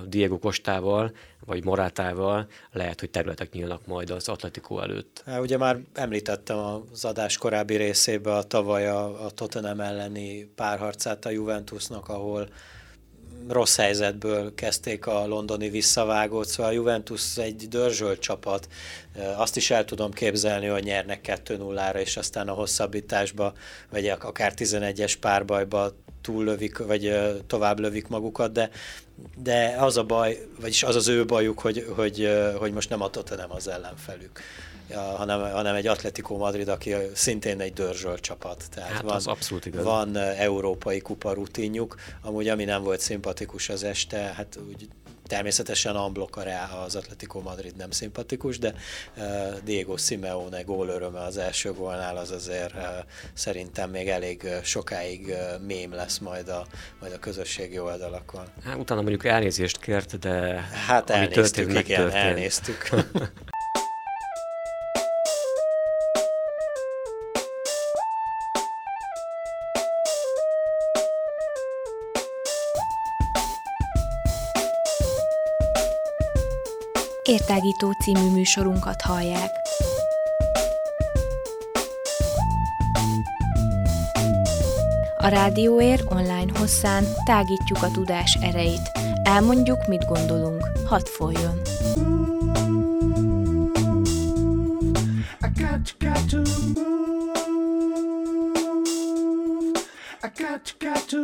[0.08, 1.12] Diego Kostával,
[1.46, 5.24] vagy Morátával lehet, hogy területek nyílnak majd az Atletico előtt.
[5.26, 6.58] Há, ugye már említettem
[6.92, 12.48] az adás korábbi részében a tavaly a, a Tottenham elleni párharcát a Juventusnak, ahol
[13.48, 18.68] rossz helyzetből kezdték a londoni visszavágót, szóval a Juventus egy dörzsölt csapat.
[19.36, 23.54] Azt is el tudom képzelni, hogy nyernek 2-0-ra, és aztán a hosszabbításba,
[23.92, 25.92] vagy akár 11-es párbajba
[26.22, 27.18] túllövik, vagy
[27.48, 28.70] tovább lövik magukat, de,
[29.38, 33.10] de az a baj, vagyis az az ő bajuk, hogy, hogy, hogy most nem a
[33.10, 34.42] Tottenham az ellenfelük,
[34.90, 38.64] ja, hanem, hanem egy Atletico Madrid, aki szintén egy dörzsölt csapat.
[38.74, 39.84] Tehát hát van, az abszolút igaz.
[39.84, 44.88] van európai kupa rutinjuk, amúgy ami nem volt szimpatikus az este, hát úgy
[45.30, 46.44] Természetesen Amblok
[46.86, 48.74] az Atletico Madrid nem szimpatikus, de
[49.18, 49.24] uh,
[49.64, 52.82] Diego Simeone gólöröme az első gólnál az azért uh,
[53.34, 55.34] szerintem még elég uh, sokáig
[55.68, 56.66] mém lesz majd a,
[57.00, 58.44] majd a közösségi oldalakon.
[58.64, 62.14] Hát utána mondjuk elnézést kért, de hát ami történt, igen, történt.
[62.14, 62.90] elnéztük.
[77.30, 79.52] Értágító című műsorunkat hallják.
[85.18, 88.92] A Rádióér online hosszán tágítjuk a tudás erejét.
[89.24, 90.64] Elmondjuk, mit gondolunk.
[90.86, 91.62] Hadd folyjon!
[95.42, 95.48] I
[100.42, 101.24] got, to got to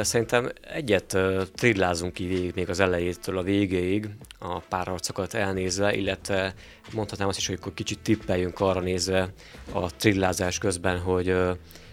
[0.00, 1.18] Szerintem egyet
[1.54, 6.54] trillázunk ki végig még az elejétől a végéig a párharcokat elnézve, illetve
[6.92, 9.32] mondhatnám azt is, hogy akkor kicsit tippeljünk arra nézve
[9.72, 11.34] a trillázás közben, hogy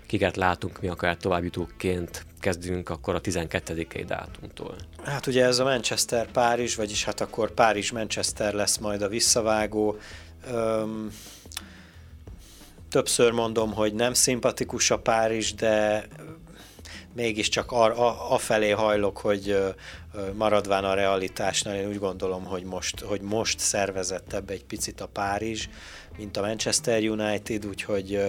[0.05, 3.87] kiket látunk mi akár továbbjutóként kezdünk akkor a 12.
[4.07, 4.75] dátumtól.
[5.03, 9.97] Hát ugye ez a Manchester-Párizs, vagyis hát akkor Párizs-Manchester lesz majd a visszavágó.
[10.47, 11.11] Öm,
[12.89, 16.05] többször mondom, hogy nem szimpatikus a Párizs, de
[17.15, 19.57] mégiscsak a, a, a felé hajlok, hogy
[20.33, 25.67] maradván a realitásnál, én úgy gondolom, hogy most, hogy most szervezettebb egy picit a Párizs,
[26.17, 28.19] mint a Manchester United, úgyhogy,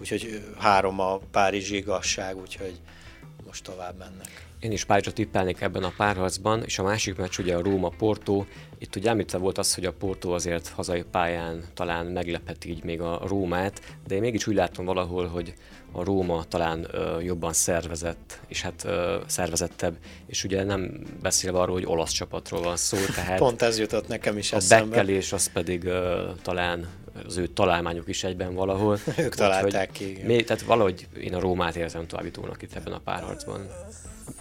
[0.00, 2.80] úgyhogy három a Párizsi igazság, úgyhogy
[3.46, 4.44] most tovább mennek.
[4.60, 8.44] Én is Párizsra tippelnék ebben a párharcban, és a másik meccs ugye a Róma-Porto.
[8.78, 13.00] Itt ugye említve volt az, hogy a Porto azért hazai pályán talán meglepheti így még
[13.00, 15.54] a Rómát, de én mégis úgy látom valahol, hogy
[15.96, 20.90] a Róma talán ö, jobban szervezett, és hát ö, szervezettebb, és ugye nem
[21.22, 24.86] beszélve arról, hogy olasz csapatról van szó, tehát Pont ez jutott nekem is a eszembe.
[24.86, 26.86] bekkelés az pedig ö, talán
[27.26, 28.98] az ő találmányok is egyben valahol.
[29.18, 30.18] ők találták ki.
[30.24, 33.66] Még, tehát valahogy én a Rómát érzem továbbítónak itt ebben a párharcban.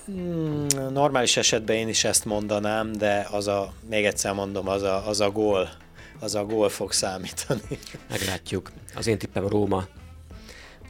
[0.06, 5.08] Hmm, normális esetben én is ezt mondanám, de az a, még egyszer mondom, az a,
[5.08, 5.70] az a gól,
[6.20, 7.80] az a gól fog számítani.
[8.10, 8.72] Meglátjuk.
[8.96, 9.88] Az én tippem Róma.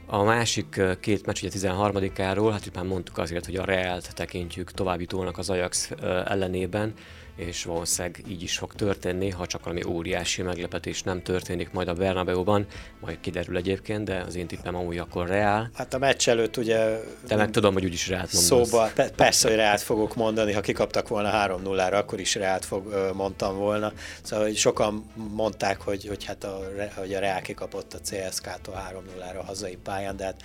[0.08, 4.70] A másik két meccs ugye 13-áról, hát itt már mondtuk azért, hogy a Reált tekintjük
[4.70, 5.90] továbbítónak az Ajax
[6.24, 6.92] ellenében,
[7.36, 11.92] és valószínűleg így is fog történni, ha csak valami óriási meglepetés nem történik majd a
[11.92, 12.66] Bernabeu-ban,
[13.00, 15.70] majd kiderül egyébként, de az én tippem amúgy akkor Reál.
[15.74, 17.00] Hát a meccs előtt ugye...
[17.26, 18.68] De meg tudom, hogy úgyis Reált mondasz.
[18.68, 23.56] Szóba, persze, hogy Reált fogok mondani, ha kikaptak volna 3-0-ra, akkor is Reált fog, mondtam
[23.56, 23.92] volna.
[24.22, 26.60] Szóval hogy sokan mondták, hogy, hogy, hát a,
[26.94, 30.42] hogy a Reál kikapott a CSK-tól 3-0-ra a hazai pályán, de hát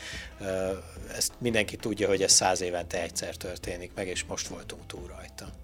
[1.16, 5.61] ezt mindenki tudja, hogy ez száz évente egyszer történik meg, és most voltunk túl rajta.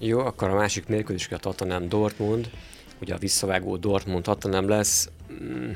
[0.00, 2.50] Jó, akkor a másik mérkőzés a Tottenham Dortmund,
[3.00, 5.08] ugye a visszavágó Dortmund Tottenham lesz.
[5.32, 5.70] Mm.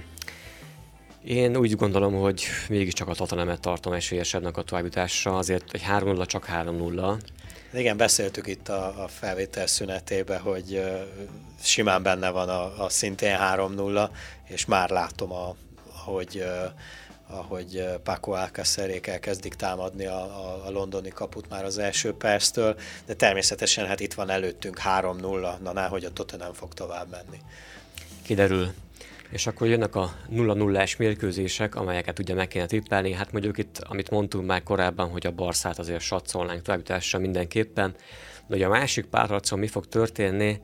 [1.25, 6.47] Én úgy gondolom, hogy mégiscsak a Tottenhamet tartom esélyesebbnek a továbbításra, azért egy 3-0 csak
[6.53, 7.16] 3-0.
[7.73, 11.01] Igen, beszéltük itt a, a felvétel szünetében, hogy uh,
[11.62, 14.09] simán benne van a, a szintén 3-0,
[14.49, 15.57] és már látom, a,
[15.87, 16.73] hogy uh,
[17.33, 22.76] ahogy eh, Paco Alcacerék elkezdik támadni a, a, a londoni kaput már az első perctől,
[23.07, 27.41] de természetesen hát itt van előttünk 3-0, na náhogy a Tottenham fog tovább menni.
[28.22, 28.72] Kiderül.
[29.30, 33.12] És akkor jönnek a 0-0-es mérkőzések, amelyeket ugye meg kéne tippelni.
[33.12, 37.95] Hát mondjuk itt, amit mondtunk már korábban, hogy a Barszát azért satszolnánk továbbításra mindenképpen.
[38.47, 40.61] De ugye a másik párharcon mi fog történni?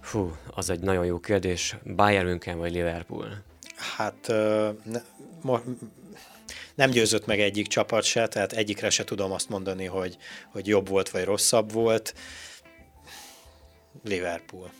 [0.00, 1.76] Fú, az egy nagyon jó kérdés.
[1.96, 3.42] Bayern München vagy Liverpool?
[3.96, 4.26] Hát
[4.84, 5.00] ne,
[5.42, 5.58] mo,
[6.78, 10.16] nem győzött meg egyik csapat se, tehát egyikre se tudom azt mondani, hogy,
[10.52, 12.14] hogy jobb volt vagy rosszabb volt.
[14.04, 14.70] Liverpool.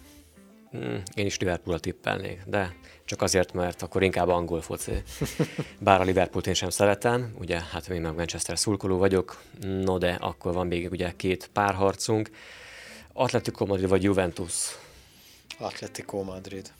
[0.70, 2.74] Hmm, én is Liverpool-a tippelnék, de
[3.04, 4.92] csak azért, mert akkor inkább angol foci.
[5.80, 10.10] Bár a Liverpoolt én sem szeretem, ugye, hát én meg Manchester szurkoló vagyok, no de
[10.20, 12.30] akkor van még ugye két párharcunk.
[13.12, 14.78] Atletico Madrid vagy Juventus?
[15.58, 16.72] Atletico Madrid.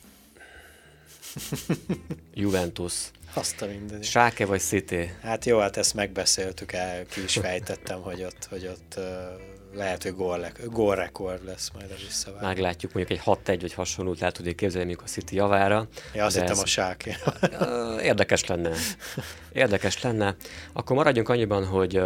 [2.35, 2.93] Juventus.
[3.35, 4.03] Azt a minden.
[4.03, 5.11] Sáke vagy City?
[5.23, 9.01] Hát jó, hát ezt megbeszéltük el, ki is fejtettem, hogy ott, hogy ott
[9.79, 12.47] lehet, hogy gól, gólrekord lesz majd a visszavágás.
[12.47, 15.89] Meglátjuk, mondjuk egy 6-1 vagy hasonlót lehet tudni képzelni, mondjuk a City javára.
[16.15, 16.59] Ja, azt hittem ez...
[16.59, 17.17] a sáké.
[18.03, 18.71] Érdekes lenne.
[19.53, 20.37] Érdekes lenne.
[20.73, 22.01] Akkor maradjunk annyiban, hogy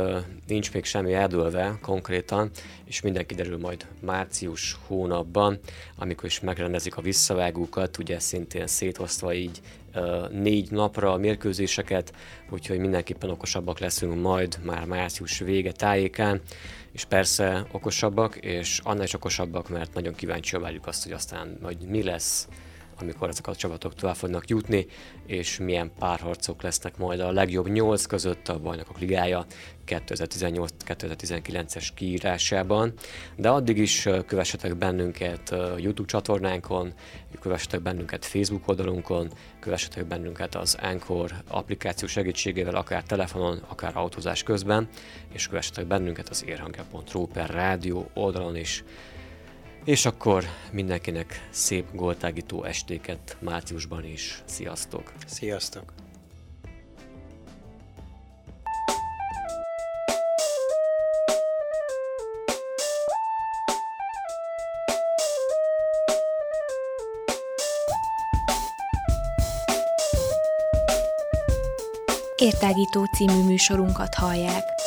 [0.47, 2.51] nincs még semmi eldőlve konkrétan,
[2.85, 5.59] és minden kiderül majd március hónapban,
[5.97, 9.61] amikor is megrendezik a visszavágókat, ugye szintén szétosztva így
[10.31, 12.13] négy napra a mérkőzéseket,
[12.51, 16.41] úgyhogy mindenképpen okosabbak leszünk majd már március vége tájékán,
[16.93, 21.89] és persze okosabbak, és annál is okosabbak, mert nagyon kíváncsi várjuk azt, hogy aztán majd
[21.89, 22.49] mi lesz
[23.01, 24.87] amikor ezek a csapatok tovább fognak jutni,
[25.27, 29.47] és milyen párharcok lesznek majd a legjobb nyolc között a Bajnokok Ligája
[29.87, 32.93] 2018-2019-es kiírásában.
[33.37, 36.93] De addig is kövessetek bennünket YouTube csatornánkon,
[37.41, 39.31] kövessetek bennünket Facebook oldalunkon,
[39.61, 44.89] kövessetek bennünket az Anchor applikáció segítségével, akár telefonon, akár autózás közben,
[45.33, 48.85] és kövessetek bennünket az érhangja.ru per rádió oldalon is.
[49.85, 54.43] És akkor mindenkinek szép góltágító estéket márciusban is.
[54.45, 55.13] Sziasztok!
[55.27, 55.93] Sziasztok!
[72.37, 74.82] Értágító című műsorunkat hallják.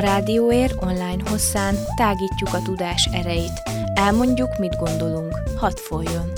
[0.00, 3.62] Rádióér online hosszán tágítjuk a tudás erejét.
[3.94, 5.34] Elmondjuk, mit gondolunk.
[5.56, 6.32] Hadd folyjon!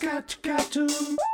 [0.00, 1.31] Got, to got to move.